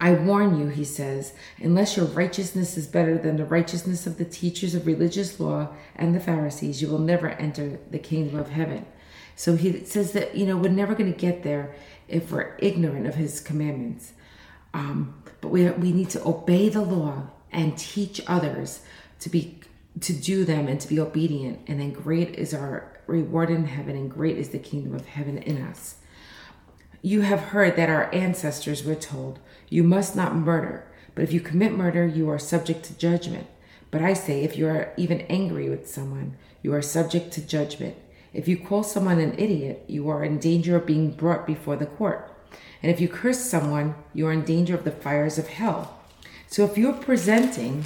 I 0.00 0.12
warn 0.12 0.60
you, 0.60 0.68
he 0.68 0.84
says, 0.84 1.32
unless 1.60 1.96
your 1.96 2.06
righteousness 2.06 2.76
is 2.76 2.86
better 2.86 3.18
than 3.18 3.36
the 3.36 3.44
righteousness 3.44 4.06
of 4.06 4.16
the 4.16 4.24
teachers 4.24 4.76
of 4.76 4.86
religious 4.86 5.40
law 5.40 5.70
and 5.96 6.14
the 6.14 6.20
Pharisees, 6.20 6.80
you 6.80 6.86
will 6.86 7.00
never 7.00 7.30
enter 7.30 7.80
the 7.90 7.98
kingdom 7.98 8.38
of 8.38 8.50
heaven. 8.50 8.86
So 9.38 9.56
he 9.56 9.84
says 9.84 10.12
that, 10.12 10.34
you 10.34 10.44
know, 10.44 10.56
we're 10.56 10.68
never 10.68 10.94
going 10.94 11.12
to 11.12 11.18
get 11.18 11.44
there 11.44 11.74
if 12.08 12.30
we're 12.30 12.56
ignorant 12.58 13.06
of 13.06 13.14
his 13.14 13.40
commandments. 13.40 14.12
Um, 14.74 15.22
but 15.40 15.48
we, 15.48 15.70
we 15.70 15.92
need 15.92 16.10
to 16.10 16.26
obey 16.26 16.68
the 16.68 16.82
law 16.82 17.28
and 17.50 17.78
teach 17.78 18.20
others 18.26 18.80
to 19.20 19.30
be 19.30 19.60
to 20.00 20.12
do 20.12 20.44
them 20.44 20.68
and 20.68 20.80
to 20.80 20.86
be 20.86 21.00
obedient 21.00 21.58
and 21.66 21.80
then 21.80 21.90
great 21.90 22.36
is 22.36 22.54
our 22.54 23.00
reward 23.08 23.50
in 23.50 23.64
heaven 23.64 23.96
and 23.96 24.08
great 24.08 24.38
is 24.38 24.50
the 24.50 24.58
kingdom 24.58 24.94
of 24.94 25.06
heaven 25.06 25.38
in 25.38 25.60
us 25.60 25.96
you 27.02 27.20
have 27.22 27.40
heard 27.40 27.76
that 27.76 27.88
our 27.88 28.12
ancestors 28.14 28.84
were 28.84 28.94
told 28.94 29.38
you 29.68 29.84
must 29.84 30.16
not 30.16 30.34
murder, 30.34 30.86
but 31.14 31.22
if 31.22 31.32
you 31.32 31.40
commit 31.40 31.72
murder, 31.72 32.06
you 32.06 32.28
are 32.28 32.38
subject 32.38 32.84
to 32.84 32.98
judgment. 32.98 33.46
But 33.90 34.02
I 34.02 34.12
say, 34.12 34.42
if 34.42 34.56
you 34.56 34.66
are 34.66 34.92
even 34.96 35.22
angry 35.22 35.68
with 35.68 35.88
someone, 35.88 36.36
you 36.62 36.74
are 36.74 36.82
subject 36.82 37.32
to 37.32 37.40
judgment. 37.40 37.96
If 38.32 38.48
you 38.48 38.58
call 38.58 38.82
someone 38.82 39.18
an 39.18 39.38
idiot, 39.38 39.84
you 39.86 40.08
are 40.08 40.24
in 40.24 40.38
danger 40.38 40.76
of 40.76 40.86
being 40.86 41.10
brought 41.10 41.46
before 41.46 41.76
the 41.76 41.86
court. 41.86 42.32
And 42.82 42.92
if 42.92 43.00
you 43.00 43.08
curse 43.08 43.40
someone, 43.40 43.94
you 44.14 44.26
are 44.26 44.32
in 44.32 44.44
danger 44.44 44.74
of 44.74 44.84
the 44.84 44.90
fires 44.90 45.38
of 45.38 45.48
hell. 45.48 45.98
So 46.46 46.64
if 46.64 46.78
you're 46.78 46.92
presenting 46.92 47.84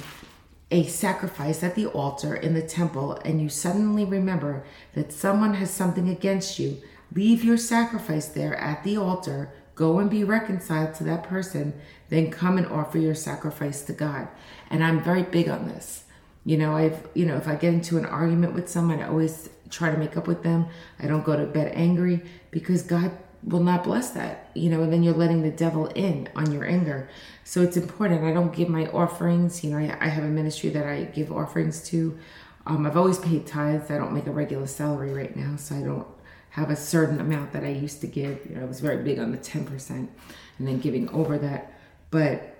a 0.71 0.83
sacrifice 0.83 1.63
at 1.63 1.75
the 1.75 1.87
altar 1.87 2.35
in 2.35 2.53
the 2.53 2.61
temple 2.61 3.13
and 3.25 3.41
you 3.41 3.49
suddenly 3.49 4.05
remember 4.05 4.63
that 4.93 5.13
someone 5.13 5.55
has 5.55 5.69
something 5.69 6.09
against 6.09 6.59
you, 6.59 6.81
leave 7.13 7.43
your 7.43 7.57
sacrifice 7.57 8.27
there 8.27 8.55
at 8.55 8.83
the 8.83 8.97
altar 8.97 9.51
Go 9.75 9.97
and 9.97 10.09
be 10.09 10.23
reconciled 10.23 10.93
to 10.95 11.03
that 11.05 11.23
person, 11.23 11.73
then 12.09 12.29
come 12.29 12.57
and 12.57 12.67
offer 12.67 12.99
your 12.99 13.15
sacrifice 13.15 13.81
to 13.83 13.93
God. 13.93 14.27
And 14.69 14.83
I'm 14.83 15.03
very 15.03 15.23
big 15.23 15.49
on 15.49 15.67
this. 15.67 16.03
You 16.45 16.57
know, 16.57 16.75
I've, 16.75 17.07
you 17.13 17.25
know, 17.25 17.37
if 17.37 17.47
I 17.47 17.55
get 17.55 17.73
into 17.73 17.97
an 17.97 18.05
argument 18.05 18.53
with 18.53 18.67
someone, 18.67 18.99
I 18.99 19.07
always 19.07 19.49
try 19.69 19.91
to 19.91 19.97
make 19.97 20.17
up 20.17 20.27
with 20.27 20.43
them. 20.43 20.67
I 20.99 21.07
don't 21.07 21.23
go 21.23 21.35
to 21.35 21.45
bed 21.45 21.71
angry 21.73 22.21
because 22.51 22.83
God 22.83 23.11
will 23.43 23.63
not 23.63 23.83
bless 23.83 24.11
that, 24.11 24.49
you 24.53 24.69
know, 24.69 24.83
and 24.83 24.93
then 24.93 25.03
you're 25.03 25.13
letting 25.13 25.41
the 25.41 25.51
devil 25.51 25.87
in 25.87 26.29
on 26.35 26.51
your 26.51 26.65
anger. 26.65 27.09
So 27.43 27.61
it's 27.61 27.75
important. 27.75 28.23
I 28.23 28.33
don't 28.33 28.53
give 28.53 28.69
my 28.69 28.87
offerings. 28.87 29.63
You 29.63 29.71
know, 29.71 29.77
I, 29.77 29.97
I 29.99 30.07
have 30.07 30.23
a 30.23 30.29
ministry 30.29 30.69
that 30.71 30.85
I 30.85 31.03
give 31.05 31.31
offerings 31.31 31.83
to. 31.89 32.17
Um, 32.65 32.85
I've 32.85 32.95
always 32.95 33.17
paid 33.17 33.45
tithes. 33.45 33.91
I 33.91 33.97
don't 33.97 34.13
make 34.13 34.27
a 34.27 34.31
regular 34.31 34.67
salary 34.67 35.11
right 35.11 35.35
now, 35.35 35.57
so 35.57 35.75
I 35.75 35.81
don't 35.81 36.07
have 36.51 36.69
a 36.69 36.75
certain 36.75 37.19
amount 37.19 37.51
that 37.51 37.63
I 37.63 37.69
used 37.69 37.99
to 38.01 38.07
give. 38.07 38.39
You 38.47 38.55
know, 38.55 38.61
I 38.61 38.65
was 38.65 38.79
very 38.79 39.03
big 39.03 39.19
on 39.19 39.31
the 39.31 39.37
10% 39.37 39.89
and 39.89 40.67
then 40.67 40.79
giving 40.79 41.09
over 41.09 41.37
that. 41.39 41.73
But, 42.11 42.52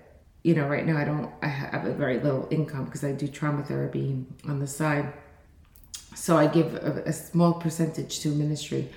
you 0.44 0.54
know, 0.54 0.68
right 0.68 0.86
now 0.86 0.98
I 0.98 1.04
don't, 1.04 1.32
I 1.42 1.46
have 1.46 1.86
a 1.86 1.94
very 1.94 2.20
little 2.20 2.46
income 2.50 2.84
because 2.84 3.02
I 3.02 3.12
do 3.12 3.26
trauma 3.26 3.64
therapy 3.64 4.24
on 4.46 4.60
the 4.60 4.66
side. 4.66 5.10
So 6.14 6.36
I 6.36 6.46
give 6.46 6.74
a, 6.74 7.02
a 7.06 7.12
small 7.12 7.54
percentage 7.54 8.20
to 8.20 8.28
ministry, 8.28 8.90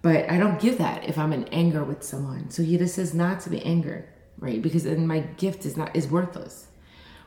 but 0.00 0.30
I 0.30 0.38
don't 0.38 0.60
give 0.60 0.78
that 0.78 1.06
if 1.08 1.18
I'm 1.18 1.32
in 1.32 1.48
anger 1.48 1.82
with 1.82 2.04
someone. 2.04 2.50
So 2.50 2.62
he 2.62 2.78
just 2.78 2.94
says 2.94 3.12
not 3.12 3.40
to 3.40 3.50
be 3.50 3.60
angered, 3.62 4.06
right? 4.38 4.62
Because 4.62 4.84
then 4.84 5.06
my 5.06 5.20
gift 5.20 5.66
is 5.66 5.76
not, 5.76 5.94
is 5.94 6.06
worthless. 6.06 6.68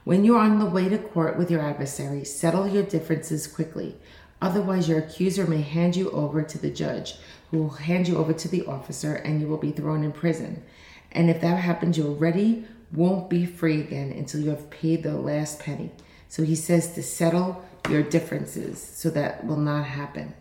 When 0.06 0.24
you're 0.24 0.40
on 0.40 0.60
the 0.60 0.66
way 0.66 0.88
to 0.88 0.98
court 0.98 1.38
with 1.38 1.52
your 1.52 1.62
adversary, 1.62 2.24
settle 2.24 2.68
your 2.68 2.84
differences 2.84 3.46
quickly. 3.46 3.98
Otherwise, 4.42 4.88
your 4.88 5.00
accuser 5.00 5.48
may 5.48 5.62
hand 5.62 5.98
you 5.98 6.12
over 6.12 6.44
to 6.44 6.58
the 6.58 6.70
judge, 6.70 7.16
who 7.52 7.58
will 7.58 7.70
hand 7.72 8.08
you 8.08 8.18
over 8.18 8.32
to 8.32 8.48
the 8.48 8.66
officer, 8.68 9.16
and 9.16 9.42
you 9.42 9.48
will 9.48 9.58
be 9.58 9.72
thrown 9.72 10.04
in 10.04 10.14
prison. 10.14 10.64
And 11.12 11.30
if 11.30 11.42
that 11.42 11.58
happens, 11.58 11.98
you 11.98 12.08
already 12.08 12.66
won't 12.92 13.30
be 13.30 13.46
free 13.46 13.82
again 13.82 14.12
until 14.12 14.42
you 14.42 14.50
have 14.50 14.70
paid 14.70 15.04
the 15.04 15.14
last 15.14 15.60
penny. 15.60 15.92
So 16.28 16.44
he 16.44 16.56
says 16.56 16.94
to 16.94 17.04
settle 17.04 17.64
your 17.90 18.04
differences 18.04 18.82
so 18.82 19.10
that 19.12 19.46
will 19.46 19.58
not 19.58 19.86
happen. 19.86 20.34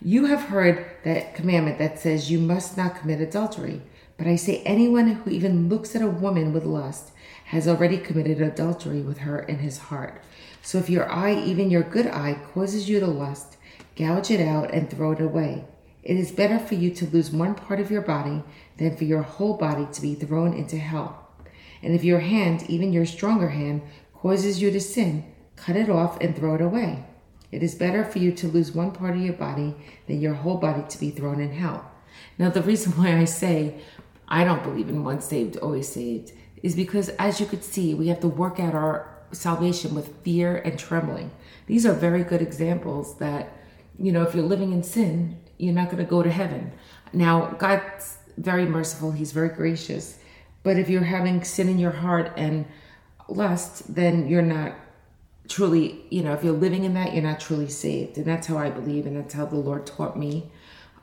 You 0.00 0.26
have 0.26 0.44
heard 0.44 0.86
that 1.04 1.34
commandment 1.34 1.78
that 1.78 1.98
says 1.98 2.30
you 2.30 2.38
must 2.38 2.76
not 2.76 2.96
commit 2.96 3.20
adultery. 3.20 3.82
But 4.16 4.26
I 4.26 4.36
say 4.36 4.62
anyone 4.64 5.08
who 5.08 5.30
even 5.30 5.68
looks 5.68 5.94
at 5.94 6.02
a 6.02 6.08
woman 6.08 6.52
with 6.52 6.64
lust 6.64 7.12
has 7.46 7.68
already 7.68 7.98
committed 7.98 8.40
adultery 8.40 9.00
with 9.00 9.18
her 9.18 9.38
in 9.38 9.58
his 9.58 9.78
heart. 9.78 10.22
So 10.60 10.78
if 10.78 10.90
your 10.90 11.10
eye, 11.10 11.40
even 11.40 11.70
your 11.70 11.82
good 11.82 12.08
eye, 12.08 12.40
causes 12.52 12.88
you 12.88 13.00
to 13.00 13.06
lust, 13.06 13.56
gouge 13.96 14.30
it 14.30 14.40
out 14.40 14.72
and 14.72 14.90
throw 14.90 15.12
it 15.12 15.20
away. 15.20 15.64
It 16.02 16.16
is 16.16 16.32
better 16.32 16.58
for 16.58 16.74
you 16.74 16.90
to 16.90 17.06
lose 17.06 17.30
one 17.30 17.54
part 17.54 17.80
of 17.80 17.90
your 17.90 18.02
body 18.02 18.42
than 18.76 18.96
for 18.96 19.04
your 19.04 19.22
whole 19.22 19.56
body 19.56 19.86
to 19.92 20.02
be 20.02 20.14
thrown 20.14 20.52
into 20.52 20.76
hell. 20.78 21.27
And 21.82 21.94
if 21.94 22.04
your 22.04 22.20
hand, 22.20 22.64
even 22.68 22.92
your 22.92 23.06
stronger 23.06 23.50
hand, 23.50 23.82
causes 24.14 24.60
you 24.60 24.70
to 24.70 24.80
sin, 24.80 25.24
cut 25.56 25.76
it 25.76 25.88
off 25.88 26.20
and 26.20 26.36
throw 26.36 26.54
it 26.54 26.60
away. 26.60 27.04
It 27.50 27.62
is 27.62 27.74
better 27.74 28.04
for 28.04 28.18
you 28.18 28.32
to 28.32 28.48
lose 28.48 28.72
one 28.72 28.92
part 28.92 29.16
of 29.16 29.22
your 29.22 29.34
body 29.34 29.74
than 30.06 30.20
your 30.20 30.34
whole 30.34 30.58
body 30.58 30.82
to 30.88 31.00
be 31.00 31.10
thrown 31.10 31.40
in 31.40 31.52
hell. 31.52 31.90
Now, 32.38 32.50
the 32.50 32.62
reason 32.62 32.92
why 32.96 33.16
I 33.16 33.24
say 33.24 33.80
I 34.28 34.44
don't 34.44 34.62
believe 34.62 34.88
in 34.88 35.04
once 35.04 35.24
saved, 35.24 35.56
always 35.56 35.88
saved 35.88 36.32
is 36.62 36.74
because, 36.74 37.08
as 37.10 37.40
you 37.40 37.46
could 37.46 37.64
see, 37.64 37.94
we 37.94 38.08
have 38.08 38.20
to 38.20 38.28
work 38.28 38.60
out 38.60 38.74
our 38.74 39.08
salvation 39.32 39.94
with 39.94 40.22
fear 40.22 40.56
and 40.56 40.78
trembling. 40.78 41.30
These 41.66 41.86
are 41.86 41.92
very 41.92 42.24
good 42.24 42.42
examples 42.42 43.18
that, 43.18 43.52
you 43.98 44.12
know, 44.12 44.22
if 44.22 44.34
you're 44.34 44.44
living 44.44 44.72
in 44.72 44.82
sin, 44.82 45.38
you're 45.58 45.74
not 45.74 45.86
going 45.86 45.98
to 45.98 46.10
go 46.10 46.22
to 46.22 46.30
heaven. 46.30 46.72
Now, 47.12 47.50
God's 47.52 48.18
very 48.36 48.66
merciful, 48.66 49.12
He's 49.12 49.32
very 49.32 49.48
gracious. 49.48 50.18
But 50.68 50.78
if 50.78 50.90
you're 50.90 51.02
having 51.02 51.44
sin 51.44 51.70
in 51.70 51.78
your 51.78 51.92
heart 51.92 52.30
and 52.36 52.66
lust, 53.26 53.94
then 53.94 54.28
you're 54.28 54.42
not 54.42 54.74
truly, 55.48 56.04
you 56.10 56.22
know, 56.22 56.34
if 56.34 56.44
you're 56.44 56.52
living 56.52 56.84
in 56.84 56.92
that, 56.92 57.14
you're 57.14 57.22
not 57.22 57.40
truly 57.40 57.70
saved. 57.70 58.18
And 58.18 58.26
that's 58.26 58.46
how 58.46 58.58
I 58.58 58.68
believe, 58.68 59.06
and 59.06 59.16
that's 59.16 59.32
how 59.32 59.46
the 59.46 59.56
Lord 59.56 59.86
taught 59.86 60.18
me. 60.18 60.50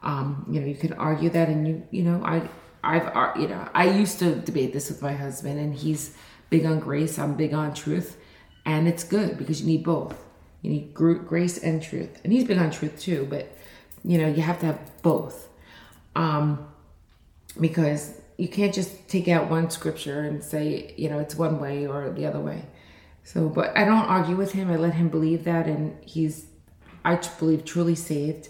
Um, 0.03 0.45
you 0.51 0.59
know, 0.59 0.67
you 0.67 0.75
can 0.75 0.93
argue 0.93 1.31
that, 1.31 1.49
and 1.49 1.67
you, 1.67 1.87
you 1.89 2.03
know, 2.03 2.23
I, 2.23 2.47
I've, 2.83 3.41
you 3.41 3.47
know, 3.47 3.67
I 3.73 3.89
used 3.89 4.19
to 4.19 4.35
debate 4.35 4.71
this 4.71 4.87
with 4.91 5.01
my 5.01 5.13
husband, 5.13 5.59
and 5.59 5.73
he's 5.73 6.15
big 6.51 6.63
on 6.63 6.79
grace. 6.79 7.17
I'm 7.17 7.33
big 7.33 7.55
on 7.55 7.73
truth, 7.73 8.17
and 8.67 8.87
it's 8.87 9.03
good 9.03 9.35
because 9.35 9.61
you 9.61 9.65
need 9.65 9.83
both. 9.83 10.15
You 10.61 10.69
need 10.69 10.93
grace 10.93 11.57
and 11.57 11.81
truth, 11.81 12.21
and 12.23 12.31
he's 12.31 12.43
big 12.43 12.59
on 12.59 12.69
truth 12.69 12.99
too. 13.01 13.25
But 13.27 13.51
you 14.03 14.19
know, 14.19 14.27
you 14.27 14.43
have 14.43 14.59
to 14.59 14.67
have 14.67 15.01
both, 15.01 15.49
um, 16.15 16.67
because 17.59 18.21
you 18.37 18.47
can't 18.47 18.73
just 18.73 19.07
take 19.07 19.27
out 19.27 19.49
one 19.49 19.69
scripture 19.69 20.21
and 20.21 20.43
say, 20.43 20.93
you 20.97 21.09
know, 21.09 21.19
it's 21.19 21.35
one 21.35 21.59
way 21.59 21.87
or 21.87 22.09
the 22.09 22.25
other 22.25 22.39
way. 22.39 22.65
So, 23.23 23.49
but 23.49 23.75
I 23.77 23.85
don't 23.85 24.05
argue 24.05 24.35
with 24.35 24.51
him. 24.51 24.69
I 24.69 24.75
let 24.75 24.93
him 24.93 25.09
believe 25.09 25.45
that, 25.45 25.65
and 25.65 25.97
he's, 26.03 26.45
I 27.03 27.19
believe, 27.39 27.65
truly 27.65 27.95
saved. 27.95 28.49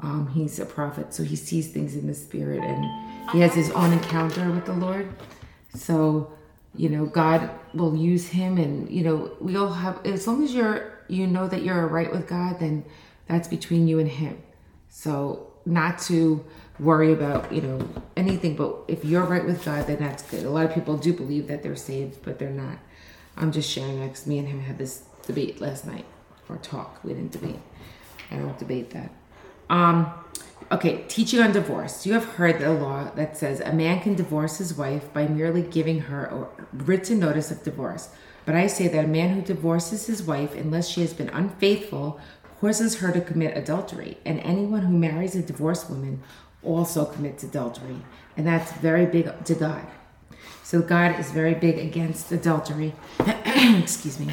Um, 0.00 0.28
he's 0.28 0.58
a 0.58 0.66
prophet, 0.66 1.12
so 1.12 1.22
he 1.22 1.36
sees 1.36 1.68
things 1.68 1.94
in 1.94 2.06
the 2.06 2.14
spirit, 2.14 2.62
and 2.62 3.30
he 3.30 3.40
has 3.40 3.54
his 3.54 3.70
own 3.72 3.92
encounter 3.92 4.50
with 4.50 4.66
the 4.66 4.72
Lord. 4.72 5.14
So, 5.74 6.32
you 6.74 6.88
know, 6.88 7.06
God 7.06 7.50
will 7.74 7.94
use 7.94 8.28
him, 8.28 8.56
and 8.56 8.90
you 8.90 9.02
know, 9.02 9.32
we 9.40 9.56
all 9.56 9.72
have. 9.72 10.04
As 10.06 10.26
long 10.26 10.42
as 10.42 10.54
you're, 10.54 11.04
you 11.08 11.26
know 11.26 11.46
that 11.48 11.62
you're 11.62 11.86
right 11.86 12.10
with 12.10 12.26
God, 12.26 12.60
then 12.60 12.84
that's 13.26 13.48
between 13.48 13.88
you 13.88 13.98
and 13.98 14.08
Him. 14.08 14.42
So, 14.88 15.53
not 15.66 15.98
to 15.98 16.44
worry 16.78 17.12
about, 17.12 17.52
you 17.52 17.60
know, 17.60 17.88
anything. 18.16 18.56
But 18.56 18.76
if 18.88 19.04
you're 19.04 19.24
right 19.24 19.44
with 19.44 19.64
God, 19.64 19.86
then 19.86 19.98
that's 19.98 20.22
good. 20.22 20.44
A 20.44 20.50
lot 20.50 20.66
of 20.66 20.74
people 20.74 20.96
do 20.96 21.12
believe 21.12 21.46
that 21.48 21.62
they're 21.62 21.76
saved, 21.76 22.22
but 22.22 22.38
they're 22.38 22.50
not. 22.50 22.78
I'm 23.36 23.52
just 23.52 23.70
sharing 23.70 24.00
that 24.00 24.06
because 24.06 24.26
me 24.26 24.38
and 24.38 24.48
him 24.48 24.60
had 24.60 24.78
this 24.78 25.04
debate 25.26 25.60
last 25.60 25.86
night 25.86 26.04
or 26.48 26.56
talk. 26.58 27.02
We 27.02 27.14
didn't 27.14 27.32
debate. 27.32 27.60
I 28.30 28.36
don't 28.36 28.58
debate 28.58 28.90
that. 28.90 29.10
Um, 29.70 30.12
okay, 30.70 31.04
teaching 31.08 31.40
on 31.40 31.52
divorce. 31.52 32.06
You 32.06 32.12
have 32.14 32.24
heard 32.24 32.60
the 32.60 32.72
law 32.72 33.10
that 33.14 33.36
says 33.36 33.60
a 33.60 33.72
man 33.72 34.00
can 34.00 34.14
divorce 34.14 34.58
his 34.58 34.74
wife 34.74 35.12
by 35.12 35.26
merely 35.26 35.62
giving 35.62 36.00
her 36.00 36.26
a 36.26 36.46
written 36.72 37.18
notice 37.18 37.50
of 37.50 37.62
divorce. 37.62 38.10
But 38.44 38.54
I 38.54 38.66
say 38.66 38.88
that 38.88 39.04
a 39.04 39.08
man 39.08 39.34
who 39.34 39.40
divorces 39.40 40.06
his 40.06 40.22
wife 40.22 40.54
unless 40.54 40.88
she 40.88 41.00
has 41.00 41.14
been 41.14 41.30
unfaithful 41.30 42.20
causes 42.64 43.00
her 43.00 43.12
to 43.12 43.20
commit 43.20 43.54
adultery, 43.58 44.16
and 44.24 44.40
anyone 44.40 44.80
who 44.80 44.96
marries 44.96 45.36
a 45.36 45.42
divorced 45.42 45.90
woman 45.90 46.22
also 46.62 47.04
commits 47.04 47.44
adultery. 47.44 47.96
And 48.38 48.46
that's 48.46 48.72
very 48.72 49.04
big 49.04 49.44
to 49.44 49.54
God. 49.54 49.86
So 50.62 50.80
God 50.80 51.20
is 51.20 51.30
very 51.30 51.52
big 51.52 51.78
against 51.78 52.32
adultery. 52.32 52.94
Excuse 53.44 54.18
me. 54.18 54.32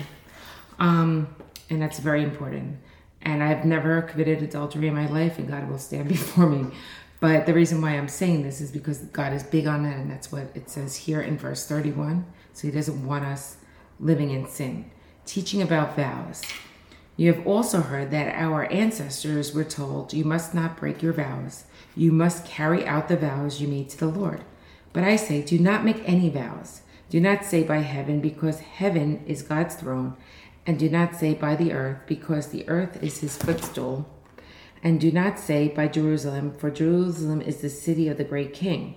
Um, 0.80 1.28
and 1.70 1.82
that's 1.82 2.00
very 2.00 2.24
important. 2.24 2.78
And 3.22 3.44
I've 3.44 3.66
never 3.66 4.02
committed 4.02 4.42
adultery 4.42 4.88
in 4.88 4.96
my 4.96 5.08
life, 5.08 5.38
and 5.38 5.50
God 5.50 5.70
will 5.70 5.78
stand 5.78 6.08
before 6.18 6.48
me. 6.48 6.74
But 7.20 7.46
the 7.46 7.54
reason 7.54 7.82
why 7.82 7.98
I'm 7.98 8.08
saying 8.08 8.44
this 8.44 8.62
is 8.62 8.72
because 8.72 9.00
God 9.00 9.34
is 9.34 9.44
big 9.44 9.68
on 9.68 9.84
that, 9.84 9.98
and 9.98 10.10
that's 10.10 10.32
what 10.32 10.48
it 10.56 10.70
says 10.70 10.96
here 10.96 11.22
in 11.22 11.38
verse 11.38 11.68
31. 11.68 12.26
So 12.54 12.70
He 12.70 12.72
doesn't 12.72 13.06
want 13.06 13.26
us 13.26 13.58
living 14.00 14.32
in 14.32 14.48
sin. 14.48 14.90
Teaching 15.26 15.62
about 15.62 15.98
vows. 15.98 16.42
You 17.22 17.32
have 17.32 17.46
also 17.46 17.82
heard 17.82 18.10
that 18.10 18.34
our 18.34 18.66
ancestors 18.72 19.54
were 19.54 19.64
told, 19.64 20.12
You 20.12 20.26
must 20.26 20.56
not 20.56 20.76
break 20.76 21.04
your 21.04 21.14
vows. 21.14 21.66
You 21.96 22.12
must 22.12 22.48
carry 22.48 22.84
out 22.84 23.10
the 23.10 23.16
vows 23.16 23.62
you 23.62 23.68
made 23.68 23.90
to 23.90 23.98
the 24.00 24.08
Lord. 24.08 24.44
But 24.92 25.04
I 25.04 25.18
say, 25.18 25.44
do 25.44 25.60
not 25.60 25.86
make 25.86 26.02
any 26.10 26.32
vows. 26.32 26.82
Do 27.12 27.22
not 27.22 27.46
say 27.46 27.62
by 27.62 27.82
heaven, 27.82 28.22
because 28.22 28.62
heaven 28.62 29.24
is 29.28 29.44
God's 29.44 29.76
throne, 29.76 30.18
and 30.66 30.80
do 30.80 30.90
not 30.90 31.14
say 31.14 31.36
by 31.36 31.56
the 31.56 31.74
earth, 31.74 32.00
because 32.08 32.48
the 32.48 32.68
earth 32.68 33.04
is 33.04 33.20
his 33.20 33.38
footstool. 33.38 34.10
And 34.82 35.00
do 35.00 35.12
not 35.12 35.38
say 35.38 35.68
by 35.68 35.90
Jerusalem, 35.90 36.56
for 36.58 36.72
Jerusalem 36.72 37.40
is 37.40 37.58
the 37.58 37.70
city 37.70 38.08
of 38.08 38.18
the 38.18 38.24
great 38.24 38.52
king. 38.52 38.96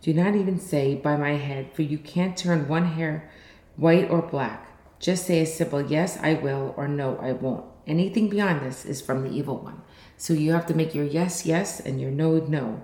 Do 0.00 0.14
not 0.14 0.34
even 0.34 0.58
say 0.58 0.94
by 0.94 1.18
my 1.18 1.32
head, 1.32 1.74
for 1.74 1.82
you 1.82 1.98
can't 1.98 2.38
turn 2.38 2.68
one 2.68 2.86
hair 2.86 3.30
white 3.76 4.08
or 4.08 4.22
black. 4.22 4.65
Just 4.98 5.26
say 5.26 5.40
a 5.40 5.46
simple 5.46 5.82
yes, 5.82 6.18
I 6.22 6.34
will, 6.34 6.74
or 6.76 6.88
no, 6.88 7.16
I 7.18 7.32
won't. 7.32 7.64
Anything 7.86 8.28
beyond 8.28 8.62
this 8.62 8.84
is 8.84 9.00
from 9.00 9.22
the 9.22 9.30
evil 9.30 9.58
one. 9.58 9.82
So 10.16 10.32
you 10.32 10.52
have 10.52 10.66
to 10.66 10.74
make 10.74 10.94
your 10.94 11.04
yes, 11.04 11.44
yes, 11.46 11.80
and 11.80 12.00
your 12.00 12.10
no, 12.10 12.38
no. 12.38 12.82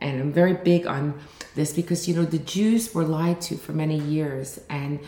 And 0.00 0.20
I'm 0.20 0.32
very 0.32 0.54
big 0.54 0.86
on 0.86 1.20
this 1.54 1.72
because, 1.72 2.08
you 2.08 2.14
know, 2.14 2.24
the 2.24 2.38
Jews 2.38 2.92
were 2.92 3.04
lied 3.04 3.40
to 3.42 3.56
for 3.56 3.72
many 3.72 3.98
years. 3.98 4.60
And 4.68 4.98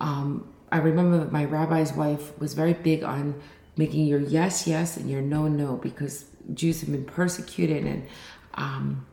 um, 0.00 0.52
I 0.70 0.78
remember 0.78 1.30
my 1.30 1.44
rabbi's 1.46 1.92
wife 1.94 2.38
was 2.38 2.52
very 2.52 2.74
big 2.74 3.02
on 3.02 3.40
making 3.76 4.06
your 4.06 4.20
yes, 4.20 4.66
yes, 4.66 4.98
and 4.98 5.10
your 5.10 5.22
no, 5.22 5.48
no, 5.48 5.76
because 5.76 6.26
Jews 6.52 6.82
have 6.82 6.92
been 6.92 7.06
persecuted 7.06 7.86
and 7.86 8.06
um, 8.54 9.06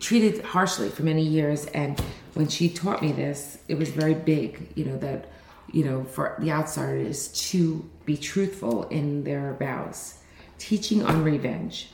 treated 0.00 0.44
harshly 0.44 0.88
for 0.88 1.04
many 1.04 1.22
years. 1.22 1.66
And 1.66 1.98
when 2.34 2.48
she 2.48 2.68
taught 2.68 3.00
me 3.00 3.12
this, 3.12 3.58
it 3.68 3.78
was 3.78 3.90
very 3.90 4.14
big, 4.14 4.72
you 4.74 4.84
know, 4.84 4.98
that, 4.98 5.30
you 5.72 5.84
know, 5.84 6.04
for 6.04 6.36
the 6.38 6.50
outsiders 6.50 7.28
to 7.50 7.88
be 8.04 8.16
truthful 8.16 8.84
in 8.88 9.24
their 9.24 9.54
vows. 9.58 10.18
Teaching 10.58 11.02
on 11.02 11.22
revenge. 11.22 11.90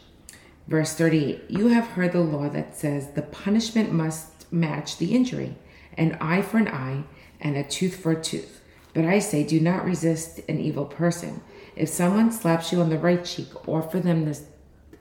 Verse 0.66 0.94
38 0.94 1.44
You 1.48 1.68
have 1.68 1.88
heard 1.88 2.12
the 2.12 2.20
law 2.20 2.48
that 2.48 2.76
says 2.76 3.08
the 3.08 3.22
punishment 3.22 3.92
must 3.92 4.50
match 4.52 4.98
the 4.98 5.14
injury, 5.14 5.56
an 5.96 6.16
eye 6.20 6.42
for 6.42 6.58
an 6.58 6.68
eye, 6.68 7.04
and 7.40 7.56
a 7.56 7.64
tooth 7.64 7.96
for 7.96 8.12
a 8.12 8.22
tooth. 8.22 8.60
But 8.94 9.04
I 9.04 9.18
say, 9.18 9.44
do 9.44 9.60
not 9.60 9.84
resist 9.84 10.40
an 10.48 10.60
evil 10.60 10.86
person. 10.86 11.42
If 11.74 11.88
someone 11.88 12.30
slaps 12.30 12.72
you 12.72 12.80
on 12.80 12.90
the 12.90 12.98
right 12.98 13.24
cheek, 13.24 13.68
offer 13.68 13.98
them 13.98 14.24
the 14.24 14.40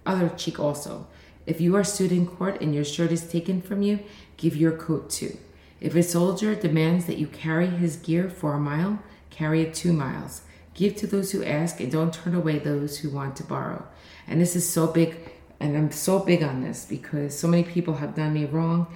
other 0.05 0.29
cheek 0.29 0.59
also. 0.59 1.07
If 1.45 1.62
you 1.62 1.75
are 1.75 1.83
sued 1.83 2.12
in 2.12 2.25
court 2.25 2.62
and 2.62 2.73
your 2.73 2.83
shirt 2.86 3.12
is 3.12 3.29
taken 3.29 3.62
from 3.62 3.81
you, 3.81 3.99
give 4.38 4.55
your 4.55 4.75
coat 4.75 5.09
too. 5.09 5.38
If 5.83 5.95
a 5.95 6.01
soldier 6.01 6.55
demands 6.55 7.07
that 7.07 7.17
you 7.17 7.27
carry 7.27 7.67
his 7.67 7.97
gear 7.97 8.29
for 8.29 8.53
a 8.53 8.59
mile, 8.59 8.99
carry 9.29 9.61
it 9.63 9.73
two 9.73 9.91
miles. 9.91 10.43
Give 10.73 10.95
to 10.95 11.05
those 11.05 11.33
who 11.33 11.43
ask 11.43 11.81
and 11.81 11.91
don't 11.91 12.13
turn 12.13 12.33
away 12.33 12.57
those 12.57 12.99
who 12.99 13.09
want 13.09 13.35
to 13.35 13.43
borrow. 13.43 13.85
And 14.25 14.39
this 14.39 14.55
is 14.55 14.67
so 14.67 14.87
big 14.87 15.17
and 15.59 15.77
I'm 15.77 15.91
so 15.91 16.19
big 16.19 16.41
on 16.41 16.61
this 16.61 16.85
because 16.85 17.37
so 17.37 17.49
many 17.49 17.63
people 17.63 17.95
have 17.95 18.15
done 18.15 18.33
me 18.33 18.45
wrong 18.45 18.87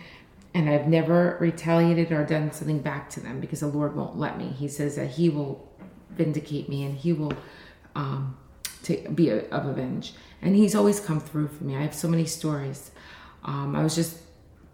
and 0.53 0.69
I've 0.69 0.87
never 0.87 1.37
retaliated 1.41 2.13
or 2.13 2.23
done 2.23 2.53
something 2.53 2.79
back 2.79 3.09
to 3.11 3.19
them 3.19 3.41
because 3.41 3.59
the 3.59 3.67
Lord 3.67 3.93
won't 3.93 4.17
let 4.17 4.37
me. 4.37 4.47
He 4.47 4.69
says 4.69 4.95
that 4.95 5.11
He 5.11 5.27
will 5.27 5.69
vindicate 6.11 6.69
me 6.69 6.85
and 6.85 6.97
He 6.97 7.11
will 7.11 7.33
um, 7.95 8.37
take, 8.81 9.13
be 9.13 9.29
a, 9.29 9.41
of 9.49 9.65
avenge. 9.65 10.13
And 10.41 10.55
He's 10.55 10.73
always 10.73 11.01
come 11.01 11.19
through 11.19 11.49
for 11.49 11.65
me. 11.65 11.75
I 11.75 11.81
have 11.81 11.93
so 11.93 12.07
many 12.07 12.25
stories. 12.25 12.91
Um, 13.43 13.75
I 13.75 13.83
was 13.83 13.93
just 13.93 14.19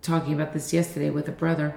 talking 0.03 0.35
about 0.35 0.53
this 0.53 0.73
yesterday 0.73 1.09
with 1.09 1.27
a 1.27 1.31
brother 1.31 1.75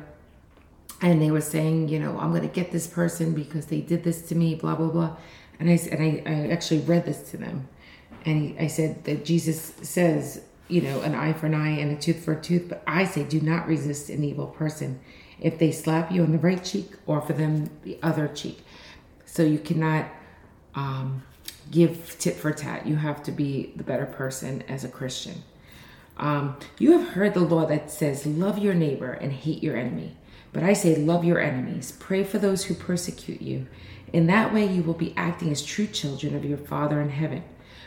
and 1.03 1.21
they 1.21 1.31
were 1.31 1.41
saying, 1.41 1.89
you 1.89 1.99
know, 1.99 2.19
I'm 2.19 2.31
going 2.31 2.43
to 2.43 2.49
get 2.49 2.73
this 2.73 2.87
person 2.87 3.35
because 3.35 3.67
they 3.67 3.81
did 3.81 4.05
this 4.05 4.23
to 4.29 4.35
me, 4.35 4.55
blah, 4.55 4.75
blah, 4.75 4.89
blah. 4.89 5.17
And 5.59 5.69
I, 5.71 5.79
and 5.91 6.03
I, 6.03 6.23
I 6.31 6.49
actually 6.49 6.81
read 6.81 7.05
this 7.05 7.31
to 7.31 7.37
them 7.37 7.69
and 8.27 8.57
I 8.59 8.67
said 8.67 9.05
that 9.05 9.25
Jesus 9.25 9.73
says, 9.83 10.43
you 10.69 10.81
know, 10.83 11.01
an 11.03 11.15
eye 11.15 11.33
for 11.33 11.47
an 11.47 11.55
eye 11.55 11.79
and 11.79 11.97
a 11.97 12.01
tooth 12.01 12.25
for 12.25 12.33
a 12.33 12.41
tooth. 12.41 12.69
But 12.69 12.83
I 12.87 13.05
say, 13.05 13.23
do 13.23 13.41
not 13.41 13.69
resist 13.69 14.11
an 14.11 14.25
evil 14.25 14.49
person. 14.49 15.01
If 15.41 15.59
they 15.59 15.71
slap 15.71 16.11
you 16.11 16.25
on 16.25 16.33
the 16.33 16.39
right 16.39 16.63
cheek, 16.63 16.93
or 17.07 17.21
for 17.21 17.35
them 17.35 17.71
the 17.85 17.99
other 18.03 18.27
cheek. 18.27 18.65
So 19.27 19.45
you 19.45 19.59
cannot 19.59 20.07
um, 20.75 21.23
give 21.71 22.17
tit 22.19 22.35
for 22.35 22.53
tat. 22.53 22.87
You 22.87 22.97
have 22.97 23.23
to 23.25 23.33
be 23.33 23.73
the 23.77 23.85
better 23.85 24.07
person 24.07 24.63
as 24.63 24.83
a 24.83 24.89
Christian. 24.89 25.43
Um, 26.17 26.57
you 26.79 26.99
have 26.99 27.11
heard 27.11 27.35
the 27.35 27.41
law 27.41 27.67
that 27.67 27.91
says, 27.91 28.27
love 28.27 28.59
your 28.59 28.75
neighbor 28.75 29.13
and 29.13 29.33
hate 29.33 29.63
your 29.63 29.77
enemy. 29.77 30.17
But 30.57 30.65
I 30.65 30.73
say, 30.73 30.97
love 30.97 31.23
your 31.23 31.39
enemies. 31.39 31.93
Pray 32.01 32.25
for 32.25 32.39
those 32.39 32.65
who 32.65 32.75
persecute 32.75 33.43
you. 33.43 33.67
In 34.11 34.27
that 34.29 34.55
way, 34.55 34.65
you 34.65 34.83
will 34.83 34.95
be 34.95 35.13
acting 35.15 35.53
as 35.53 35.63
true 35.63 35.87
children 35.87 36.35
of 36.35 36.47
your 36.47 36.57
Father 36.57 36.99
in 37.03 37.11
heaven. 37.11 37.45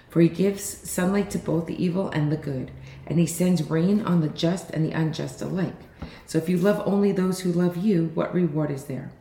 For 0.07 0.21
he 0.21 0.29
gives 0.29 0.87
sunlight 0.87 1.31
to 1.31 1.39
both 1.39 1.65
the 1.65 1.83
evil 1.83 2.11
and 2.11 2.31
the 2.31 2.37
good, 2.37 2.69
and 3.07 3.17
he 3.17 3.25
sends 3.25 3.71
rain 3.71 4.03
on 4.03 4.21
the 4.21 4.29
just 4.29 4.69
and 4.69 4.85
the 4.85 4.91
unjust 4.91 5.41
alike. 5.41 5.81
So 6.27 6.37
if 6.37 6.47
you 6.47 6.59
love 6.59 6.83
only 6.85 7.11
those 7.11 7.39
who 7.39 7.51
love 7.51 7.75
you, 7.75 8.11
what 8.13 8.35
reward 8.35 8.69
is 8.69 8.83
there? 8.83 9.13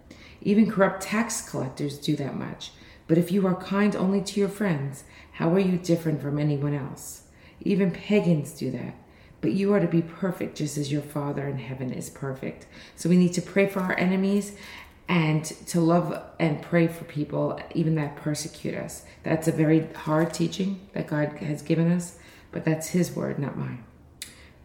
Even 0.42 0.70
corrupt 0.70 1.00
tax 1.00 1.40
collectors 1.48 1.96
do 1.96 2.16
that 2.16 2.36
much. 2.36 2.72
But 3.06 3.16
if 3.16 3.32
you 3.32 3.46
are 3.46 3.54
kind 3.54 3.96
only 3.96 4.20
to 4.24 4.40
your 4.40 4.50
friends, 4.50 5.04
how 5.32 5.54
are 5.54 5.58
you 5.58 5.78
different 5.78 6.20
from 6.20 6.38
anyone 6.38 6.74
else? 6.74 7.22
Even 7.62 7.92
pagans 7.92 8.52
do 8.52 8.70
that. 8.72 8.94
But 9.40 9.52
you 9.52 9.72
are 9.72 9.80
to 9.80 9.86
be 9.86 10.02
perfect 10.02 10.56
just 10.56 10.76
as 10.76 10.90
your 10.90 11.02
Father 11.02 11.46
in 11.46 11.58
heaven 11.58 11.92
is 11.92 12.10
perfect. 12.10 12.66
So 12.96 13.08
we 13.08 13.16
need 13.16 13.32
to 13.34 13.42
pray 13.42 13.68
for 13.68 13.80
our 13.80 13.96
enemies 13.98 14.56
and 15.08 15.44
to 15.44 15.80
love 15.80 16.22
and 16.38 16.60
pray 16.60 16.86
for 16.86 17.04
people 17.04 17.58
even 17.74 17.94
that 17.94 18.16
persecute 18.16 18.74
us. 18.74 19.04
That's 19.22 19.48
a 19.48 19.52
very 19.52 19.86
hard 19.94 20.34
teaching 20.34 20.80
that 20.92 21.06
God 21.06 21.38
has 21.38 21.62
given 21.62 21.90
us, 21.90 22.18
but 22.52 22.64
that's 22.64 22.88
His 22.88 23.14
word, 23.14 23.38
not 23.38 23.56
mine. 23.56 23.84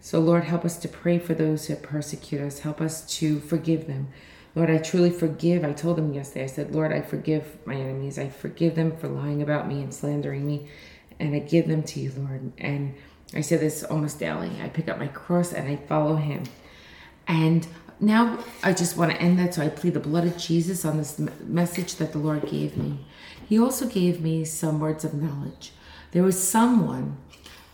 So, 0.01 0.19
Lord, 0.19 0.43
help 0.43 0.65
us 0.65 0.77
to 0.79 0.89
pray 0.89 1.17
for 1.17 1.33
those 1.33 1.67
who 1.67 1.75
persecute 1.75 2.41
us. 2.41 2.59
Help 2.59 2.81
us 2.81 3.05
to 3.19 3.39
forgive 3.39 3.87
them. 3.87 4.09
Lord, 4.53 4.69
I 4.69 4.77
truly 4.77 5.09
forgive. 5.09 5.63
I 5.63 5.71
told 5.71 5.97
them 5.97 6.13
yesterday, 6.13 6.43
I 6.43 6.47
said, 6.47 6.75
Lord, 6.75 6.91
I 6.91 6.99
forgive 6.99 7.57
my 7.65 7.75
enemies. 7.75 8.19
I 8.19 8.27
forgive 8.27 8.75
them 8.75 8.97
for 8.97 9.07
lying 9.07 9.41
about 9.41 9.67
me 9.67 9.81
and 9.81 9.93
slandering 9.93 10.45
me. 10.45 10.67
And 11.19 11.33
I 11.33 11.39
give 11.39 11.69
them 11.69 11.83
to 11.83 12.01
you, 12.01 12.11
Lord. 12.17 12.51
And 12.57 12.95
I 13.35 13.41
say 13.41 13.57
this 13.57 13.83
almost 13.83 14.19
daily. 14.19 14.51
I 14.61 14.69
pick 14.69 14.87
up 14.87 14.99
my 14.99 15.07
cross 15.07 15.53
and 15.53 15.67
I 15.67 15.75
follow 15.75 16.15
him. 16.15 16.43
And 17.27 17.65
now 17.99 18.39
I 18.63 18.73
just 18.73 18.97
want 18.97 19.11
to 19.11 19.21
end 19.21 19.39
that. 19.39 19.53
So 19.53 19.63
I 19.63 19.69
plead 19.69 19.93
the 19.93 19.99
blood 19.99 20.25
of 20.25 20.37
Jesus 20.37 20.85
on 20.85 20.97
this 20.97 21.19
message 21.19 21.95
that 21.95 22.11
the 22.11 22.19
Lord 22.19 22.49
gave 22.49 22.77
me. 22.77 22.99
He 23.47 23.59
also 23.59 23.87
gave 23.87 24.21
me 24.21 24.45
some 24.45 24.79
words 24.79 25.03
of 25.03 25.13
knowledge. 25.13 25.73
There 26.11 26.23
was 26.23 26.41
someone 26.41 27.17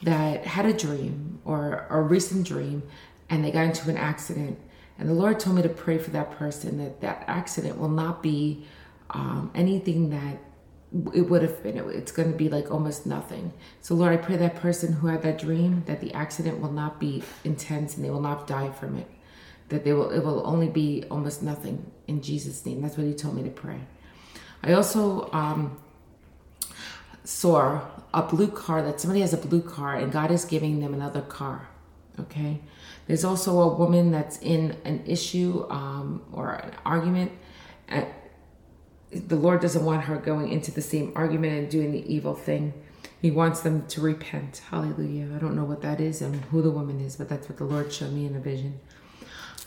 that 0.01 0.45
had 0.45 0.65
a 0.65 0.73
dream 0.73 1.39
or 1.43 1.85
a 1.89 2.01
recent 2.01 2.47
dream 2.47 2.83
and 3.29 3.43
they 3.43 3.51
got 3.51 3.65
into 3.65 3.89
an 3.89 3.97
accident. 3.97 4.57
And 4.97 5.09
the 5.09 5.13
Lord 5.13 5.39
told 5.39 5.57
me 5.57 5.61
to 5.61 5.69
pray 5.69 5.97
for 5.97 6.11
that 6.11 6.31
person 6.31 6.77
that 6.77 7.01
that 7.01 7.23
accident 7.27 7.77
will 7.77 7.89
not 7.89 8.21
be 8.23 8.65
um, 9.11 9.51
anything 9.55 10.09
that 10.09 10.37
it 11.13 11.29
would 11.29 11.41
have 11.41 11.61
been. 11.61 11.77
It's 11.77 12.11
going 12.11 12.31
to 12.31 12.37
be 12.37 12.49
like 12.49 12.71
almost 12.71 13.05
nothing. 13.05 13.53
So, 13.81 13.93
Lord, 13.93 14.11
I 14.11 14.17
pray 14.17 14.37
that 14.37 14.55
person 14.55 14.93
who 14.93 15.07
had 15.07 15.21
that 15.21 15.37
dream 15.37 15.83
that 15.85 16.01
the 16.01 16.13
accident 16.13 16.59
will 16.59 16.71
not 16.71 16.99
be 16.99 17.23
intense 17.43 17.95
and 17.95 18.03
they 18.03 18.09
will 18.09 18.21
not 18.21 18.47
die 18.47 18.71
from 18.71 18.97
it. 18.97 19.07
That 19.69 19.83
they 19.83 19.93
will, 19.93 20.09
it 20.09 20.23
will 20.23 20.45
only 20.47 20.67
be 20.67 21.03
almost 21.11 21.43
nothing 21.43 21.91
in 22.07 22.21
Jesus' 22.21 22.65
name. 22.65 22.81
That's 22.81 22.97
what 22.97 23.05
He 23.05 23.13
told 23.13 23.35
me 23.35 23.43
to 23.43 23.51
pray. 23.51 23.81
I 24.63 24.73
also 24.73 25.31
um, 25.31 25.79
saw 27.23 27.81
a 28.13 28.23
blue 28.23 28.47
car 28.47 28.81
that 28.81 28.99
somebody 28.99 29.21
has 29.21 29.33
a 29.33 29.37
blue 29.37 29.61
car 29.61 29.95
and 29.95 30.11
God 30.11 30.31
is 30.31 30.43
giving 30.43 30.79
them 30.79 30.93
another 30.93 31.21
car. 31.21 31.69
Okay. 32.19 32.61
There's 33.05 33.23
also 33.23 33.59
a 33.61 33.75
woman 33.75 34.11
that's 34.11 34.39
in 34.39 34.75
an 34.85 35.03
issue 35.05 35.65
um, 35.69 36.23
or 36.33 36.53
an 36.53 36.73
argument. 36.85 37.31
The 39.11 39.35
Lord 39.35 39.61
doesn't 39.61 39.83
want 39.83 40.03
her 40.03 40.17
going 40.17 40.49
into 40.49 40.71
the 40.71 40.81
same 40.81 41.11
argument 41.15 41.53
and 41.53 41.69
doing 41.69 41.91
the 41.91 42.13
evil 42.13 42.35
thing. 42.35 42.73
He 43.21 43.31
wants 43.31 43.61
them 43.61 43.85
to 43.87 44.01
repent. 44.01 44.61
Hallelujah. 44.69 45.29
I 45.35 45.39
don't 45.39 45.55
know 45.55 45.65
what 45.65 45.81
that 45.81 45.99
is 45.99 46.21
and 46.21 46.35
who 46.45 46.61
the 46.61 46.71
woman 46.71 47.01
is, 47.01 47.15
but 47.15 47.27
that's 47.27 47.49
what 47.49 47.57
the 47.57 47.65
Lord 47.65 47.91
showed 47.91 48.13
me 48.13 48.25
in 48.25 48.35
a 48.35 48.39
vision. 48.39 48.79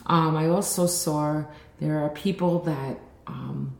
Um, 0.06 0.36
I 0.36 0.48
also 0.48 0.86
saw 0.86 1.44
there 1.80 1.98
are 1.98 2.10
people 2.10 2.60
that 2.60 2.98
um, 3.26 3.76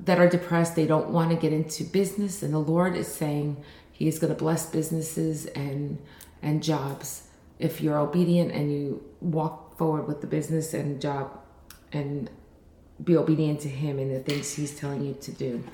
that 0.00 0.18
are 0.18 0.28
depressed. 0.28 0.76
They 0.76 0.86
don't 0.86 1.10
want 1.10 1.30
to 1.30 1.36
get 1.36 1.52
into 1.52 1.84
business, 1.84 2.42
and 2.42 2.54
the 2.54 2.58
Lord 2.58 2.96
is 2.96 3.08
saying 3.08 3.62
He 3.92 4.06
is 4.06 4.18
going 4.18 4.32
to 4.32 4.38
bless 4.38 4.66
businesses 4.66 5.46
and 5.46 5.98
and 6.40 6.62
jobs 6.62 7.28
if 7.58 7.80
you're 7.80 7.98
obedient 7.98 8.52
and 8.52 8.72
you 8.72 9.02
walk 9.20 9.76
forward 9.76 10.06
with 10.06 10.20
the 10.20 10.26
business 10.26 10.72
and 10.72 11.00
job 11.00 11.30
and 11.92 12.30
be 13.02 13.16
obedient 13.16 13.60
to 13.60 13.68
him 13.68 13.98
and 13.98 14.14
the 14.14 14.20
things 14.20 14.54
he's 14.54 14.78
telling 14.78 15.04
you 15.04 15.14
to 15.20 15.32
do. 15.32 15.64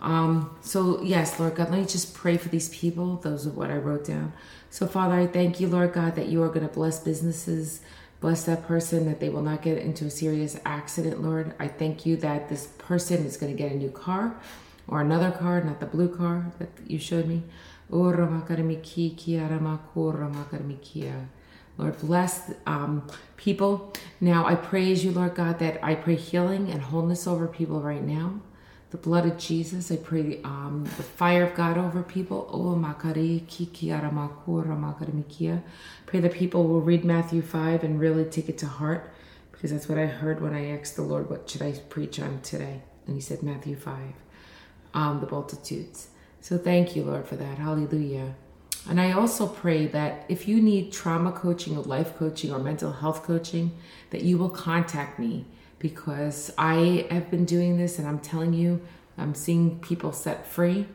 Um, 0.00 0.56
so 0.60 1.02
yes, 1.02 1.40
Lord 1.40 1.54
God, 1.54 1.70
let 1.70 1.80
me 1.80 1.86
just 1.86 2.14
pray 2.14 2.36
for 2.36 2.48
these 2.48 2.68
people. 2.68 3.16
Those 3.16 3.46
are 3.46 3.50
what 3.50 3.70
I 3.70 3.76
wrote 3.76 4.04
down. 4.06 4.32
So 4.70 4.86
Father, 4.86 5.14
I 5.14 5.26
thank 5.26 5.60
you, 5.60 5.68
Lord 5.68 5.92
God, 5.92 6.16
that 6.16 6.28
you 6.28 6.42
are 6.42 6.48
going 6.48 6.66
to 6.66 6.72
bless 6.72 7.00
businesses, 7.00 7.80
bless 8.20 8.44
that 8.44 8.66
person, 8.66 9.06
that 9.06 9.20
they 9.20 9.28
will 9.28 9.42
not 9.42 9.62
get 9.62 9.78
into 9.78 10.06
a 10.06 10.10
serious 10.10 10.58
accident, 10.64 11.22
Lord. 11.22 11.54
I 11.58 11.68
thank 11.68 12.04
you 12.04 12.16
that 12.18 12.48
this 12.48 12.66
person 12.78 13.24
is 13.24 13.36
going 13.36 13.56
to 13.56 13.58
get 13.58 13.72
a 13.72 13.76
new 13.76 13.90
car 13.90 14.36
or 14.86 15.00
another 15.00 15.30
car, 15.30 15.62
not 15.62 15.80
the 15.80 15.86
blue 15.86 16.14
car 16.14 16.52
that 16.58 16.68
you 16.86 16.98
showed 16.98 17.26
me. 17.26 17.42
Lord, 21.78 21.98
bless 22.00 22.52
um, 22.66 23.06
people. 23.36 23.92
Now 24.20 24.46
I 24.46 24.54
praise 24.54 25.04
you, 25.04 25.10
Lord 25.12 25.34
God, 25.34 25.58
that 25.58 25.82
I 25.84 25.94
pray 25.94 26.16
healing 26.16 26.70
and 26.70 26.80
wholeness 26.80 27.26
over 27.26 27.46
people 27.46 27.80
right 27.80 28.02
now. 28.02 28.40
The 28.90 28.96
blood 28.96 29.26
of 29.26 29.36
Jesus, 29.36 29.90
I 29.90 29.96
pray 29.96 30.40
um, 30.44 30.84
the 30.96 31.02
fire 31.02 31.44
of 31.44 31.54
God 31.54 31.76
over 31.76 32.02
people. 32.02 32.48
Oh, 32.52 32.74
Pray 36.06 36.20
that 36.20 36.32
people 36.32 36.68
will 36.68 36.80
read 36.80 37.04
Matthew 37.04 37.42
5 37.42 37.84
and 37.84 38.00
really 38.00 38.24
take 38.24 38.48
it 38.48 38.58
to 38.58 38.66
heart 38.66 39.12
because 39.50 39.72
that's 39.72 39.88
what 39.88 39.98
I 39.98 40.06
heard 40.06 40.40
when 40.40 40.54
I 40.54 40.70
asked 40.70 40.96
the 40.96 41.02
Lord, 41.02 41.28
What 41.28 41.50
should 41.50 41.62
I 41.62 41.72
preach 41.72 42.20
on 42.20 42.40
today? 42.42 42.82
And 43.06 43.16
He 43.16 43.20
said, 43.20 43.42
Matthew 43.42 43.74
5, 43.76 43.96
um, 44.94 45.20
the 45.20 45.26
Beatitudes. 45.26 46.08
So 46.40 46.56
thank 46.56 46.94
you, 46.94 47.02
Lord, 47.02 47.26
for 47.26 47.36
that. 47.36 47.58
Hallelujah. 47.58 48.34
And 48.88 49.00
I 49.00 49.12
also 49.12 49.46
pray 49.46 49.86
that 49.86 50.24
if 50.28 50.46
you 50.46 50.60
need 50.60 50.92
trauma 50.92 51.32
coaching 51.32 51.76
or 51.76 51.82
life 51.82 52.16
coaching 52.16 52.52
or 52.52 52.58
mental 52.58 52.92
health 52.92 53.24
coaching, 53.24 53.76
that 54.10 54.22
you 54.22 54.38
will 54.38 54.50
contact 54.50 55.18
me 55.18 55.44
because 55.78 56.52
I 56.56 57.06
have 57.10 57.30
been 57.30 57.44
doing 57.44 57.78
this 57.78 57.98
and 57.98 58.06
I'm 58.06 58.20
telling 58.20 58.52
you, 58.52 58.80
I'm 59.18 59.34
seeing 59.34 59.80
people 59.80 60.12
set 60.12 60.46
free. 60.46 60.86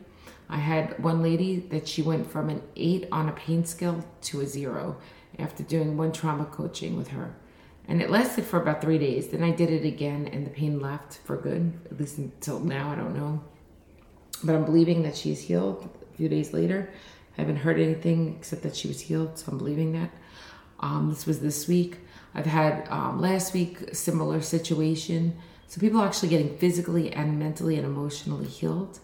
I 0.49 0.57
had 0.57 1.01
one 1.03 1.21
lady 1.21 1.59
that 1.71 1.87
she 1.87 2.01
went 2.01 2.29
from 2.29 2.49
an 2.49 2.61
eight 2.75 3.07
on 3.11 3.29
a 3.29 3.33
pain 3.33 3.65
scale 3.65 4.05
to 4.23 4.41
a 4.41 4.45
zero 4.45 4.97
after 5.39 5.63
doing 5.63 5.97
one 5.97 6.11
trauma 6.11 6.45
coaching 6.45 6.97
with 6.97 7.09
her. 7.09 7.35
And 7.87 8.01
it 8.01 8.09
lasted 8.09 8.45
for 8.45 8.61
about 8.61 8.81
three 8.81 8.97
days. 8.97 9.29
Then 9.29 9.43
I 9.43 9.51
did 9.51 9.69
it 9.69 9.85
again 9.85 10.27
and 10.27 10.45
the 10.45 10.51
pain 10.51 10.79
left 10.79 11.19
for 11.25 11.35
good, 11.35 11.73
at 11.85 11.99
least 11.99 12.17
until 12.17 12.59
now, 12.59 12.91
I 12.91 12.95
don't 12.95 13.15
know. 13.15 13.43
But 14.43 14.55
I'm 14.55 14.65
believing 14.65 15.03
that 15.03 15.15
she's 15.15 15.41
healed 15.41 15.89
a 16.01 16.17
few 16.17 16.29
days 16.29 16.53
later. 16.53 16.89
I 17.37 17.41
haven't 17.41 17.57
heard 17.57 17.79
anything 17.79 18.35
except 18.37 18.63
that 18.63 18.75
she 18.75 18.87
was 18.87 19.01
healed, 19.01 19.37
so 19.37 19.51
I'm 19.51 19.57
believing 19.57 19.93
that. 19.93 20.11
Um, 20.79 21.09
this 21.09 21.25
was 21.25 21.39
this 21.39 21.67
week. 21.67 21.99
I've 22.33 22.45
had 22.45 22.87
um, 22.89 23.21
last 23.21 23.53
week 23.53 23.93
similar 23.93 24.41
situation. 24.41 25.37
So 25.67 25.79
people 25.79 26.01
are 26.01 26.07
actually 26.07 26.29
getting 26.29 26.57
physically 26.57 27.13
and 27.13 27.39
mentally 27.39 27.77
and 27.77 27.85
emotionally 27.85 28.47
healed. 28.47 28.99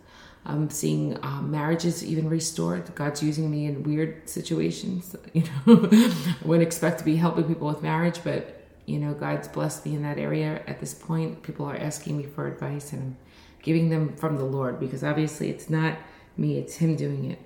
I'm 0.45 0.69
seeing 0.69 1.17
um, 1.23 1.51
marriages 1.51 2.05
even 2.05 2.29
restored. 2.29 2.93
God's 2.95 3.21
using 3.21 3.51
me 3.51 3.65
in 3.65 3.83
weird 3.83 4.29
situations. 4.29 5.15
You 5.33 5.43
know, 5.43 5.89
I 5.91 6.13
wouldn't 6.45 6.65
expect 6.65 6.99
to 6.99 7.05
be 7.05 7.17
helping 7.17 7.43
people 7.43 7.67
with 7.67 7.83
marriage, 7.83 8.21
but 8.23 8.65
you 8.85 8.99
know, 8.99 9.13
God's 9.13 9.49
blessed 9.49 9.85
me 9.85 9.95
in 9.95 10.03
that 10.03 10.17
area 10.17 10.61
at 10.65 10.79
this 10.79 10.93
point. 10.93 11.43
People 11.43 11.65
are 11.65 11.75
asking 11.75 12.17
me 12.17 12.23
for 12.23 12.47
advice, 12.47 12.93
and 12.93 13.01
I'm 13.01 13.17
giving 13.61 13.89
them 13.89 14.15
from 14.15 14.37
the 14.37 14.45
Lord 14.45 14.79
because 14.79 15.03
obviously 15.03 15.49
it's 15.49 15.69
not 15.69 15.97
me, 16.37 16.57
it's 16.57 16.77
Him 16.77 16.95
doing 16.95 17.31
it. 17.31 17.39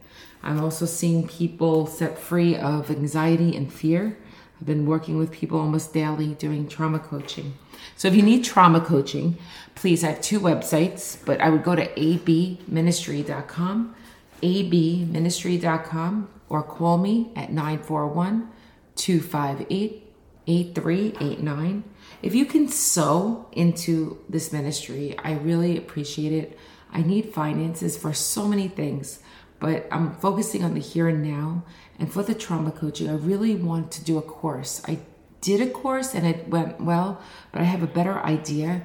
I'm 0.44 0.60
also 0.60 0.86
seeing 0.86 1.28
people 1.28 1.86
set 1.86 2.18
free 2.18 2.56
of 2.56 2.90
anxiety 2.90 3.56
and 3.56 3.72
fear. 3.72 4.18
I've 4.60 4.68
been 4.68 4.86
working 4.86 5.18
with 5.18 5.32
people 5.32 5.60
almost 5.60 5.94
daily 5.94 6.34
doing 6.36 6.68
trauma 6.68 7.00
coaching. 7.00 7.54
So 7.96 8.08
if 8.08 8.16
you 8.16 8.22
need 8.22 8.44
trauma 8.44 8.82
coaching, 8.82 9.38
please, 9.76 10.04
I 10.04 10.10
have 10.10 10.22
two 10.22 10.40
websites, 10.40 11.18
but 11.26 11.42
I 11.42 11.50
would 11.50 11.64
go 11.64 11.76
to 11.76 11.88
abministry.com, 11.96 13.96
abministry.com, 14.42 16.30
or 16.50 16.64
call 16.64 16.98
me 16.98 17.32
at 17.36 17.52
941 17.52 18.50
258 18.96 20.08
8389. 20.48 21.84
If 22.22 22.36
you 22.36 22.46
can 22.46 22.68
sow 22.68 23.48
into 23.52 24.20
this 24.30 24.52
ministry, 24.52 25.16
I 25.24 25.34
really 25.34 25.78
appreciate 25.78 26.34
it. 26.34 26.58
I 26.92 27.02
need 27.02 27.34
finances 27.34 27.98
for 27.98 28.14
so 28.14 28.48
many 28.48 28.68
things, 28.68 29.20
but 29.60 29.88
I'm 29.92 30.16
focusing 30.16 30.64
on 30.64 30.74
the 30.74 30.80
here 30.80 31.08
and 31.08 31.24
now. 31.24 31.64
And 32.00 32.12
for 32.12 32.24
the 32.24 32.34
trauma 32.36 32.72
coaching, 32.72 33.10
I 33.10 33.16
really 33.16 33.56
want 33.56 33.92
to 33.94 34.04
do 34.04 34.18
a 34.18 34.22
course. 34.22 34.82
I 34.88 35.00
did 35.40 35.62
a 35.62 35.70
course 35.70 36.14
and 36.14 36.26
it 36.26 36.48
went 36.48 36.82
well, 36.82 37.22
but 37.52 37.62
I 37.62 37.66
have 37.66 37.84
a 37.84 37.88
better 37.88 38.20
idea 38.20 38.84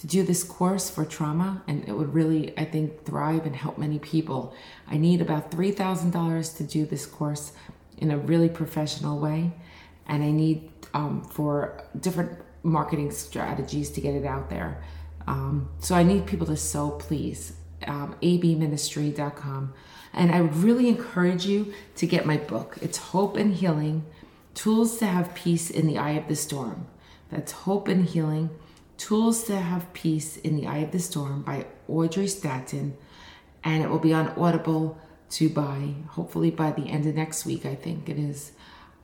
to 0.00 0.06
do 0.06 0.22
this 0.24 0.42
course 0.42 0.90
for 0.90 1.04
trauma 1.04 1.62
and 1.68 1.88
it 1.88 1.92
would 1.92 2.12
really, 2.12 2.56
I 2.58 2.64
think, 2.64 3.04
thrive 3.04 3.46
and 3.46 3.54
help 3.54 3.78
many 3.78 3.98
people. 3.98 4.54
I 4.88 4.96
need 4.96 5.20
about 5.20 5.50
$3,000 5.50 6.56
to 6.56 6.64
do 6.64 6.86
this 6.86 7.06
course 7.06 7.52
in 7.98 8.10
a 8.10 8.18
really 8.18 8.48
professional 8.48 9.20
way. 9.20 9.52
And 10.06 10.24
I 10.24 10.30
need 10.30 10.70
um, 10.92 11.22
for 11.22 11.84
different 11.98 12.38
marketing 12.64 13.10
strategies 13.12 13.90
to 13.90 14.00
get 14.00 14.14
it 14.14 14.24
out 14.24 14.50
there. 14.50 14.82
Um, 15.26 15.70
so 15.78 15.94
I 15.94 16.02
need 16.02 16.26
people 16.26 16.46
to 16.46 16.56
sow, 16.56 16.90
please. 16.90 17.54
Um, 17.86 18.16
abministry.com. 18.22 19.74
And 20.12 20.30
I 20.30 20.40
would 20.40 20.56
really 20.56 20.88
encourage 20.88 21.46
you 21.46 21.72
to 21.96 22.06
get 22.06 22.26
my 22.26 22.36
book. 22.36 22.78
It's 22.80 22.98
Hope 22.98 23.36
and 23.36 23.54
Healing 23.54 24.04
Tools 24.54 24.98
to 24.98 25.06
Have 25.06 25.34
Peace 25.34 25.70
in 25.70 25.86
the 25.86 25.98
Eye 25.98 26.12
of 26.12 26.28
the 26.28 26.36
Storm. 26.36 26.86
That's 27.30 27.52
Hope 27.52 27.88
and 27.88 28.04
Healing 28.04 28.50
Tools 28.98 29.44
to 29.44 29.58
Have 29.58 29.92
Peace 29.94 30.36
in 30.36 30.54
the 30.54 30.66
Eye 30.66 30.78
of 30.78 30.92
the 30.92 30.98
Storm 30.98 31.42
by 31.42 31.66
Audrey 31.88 32.28
Staton, 32.28 32.96
and 33.64 33.82
it 33.82 33.90
will 33.90 33.98
be 33.98 34.12
on 34.12 34.28
Audible 34.38 34.98
to 35.30 35.48
buy, 35.48 35.94
hopefully 36.10 36.50
by 36.50 36.70
the 36.72 36.88
end 36.88 37.06
of 37.06 37.14
next 37.14 37.46
week, 37.46 37.64
I 37.64 37.74
think 37.74 38.08
it 38.08 38.18
is. 38.18 38.52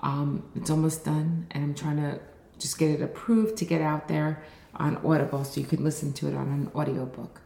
Um, 0.01 0.45
it's 0.55 0.71
almost 0.71 1.05
done, 1.05 1.47
and 1.51 1.65
I'm 1.65 1.75
trying 1.75 1.97
to 1.97 2.21
just 2.59 2.79
get 2.79 2.91
it 2.91 3.03
approved 3.03 3.57
to 3.59 3.65
get 3.65 3.81
out 3.81 4.09
there 4.09 4.45
on 4.79 4.97
Audible 5.05 5.45
so 5.45 5.61
you 5.61 5.67
can 5.67 5.85
listen 5.85 6.13
to 6.15 6.29
it 6.29 6.35
on 6.35 6.49
an 6.49 6.71
audiobook. 6.75 7.41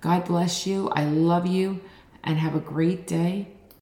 God 0.00 0.24
bless 0.26 0.66
you. 0.66 0.88
I 0.90 1.04
love 1.04 1.46
you, 1.46 1.80
and 2.22 2.38
have 2.38 2.54
a 2.54 2.60
great 2.60 3.06
day. 3.06 3.48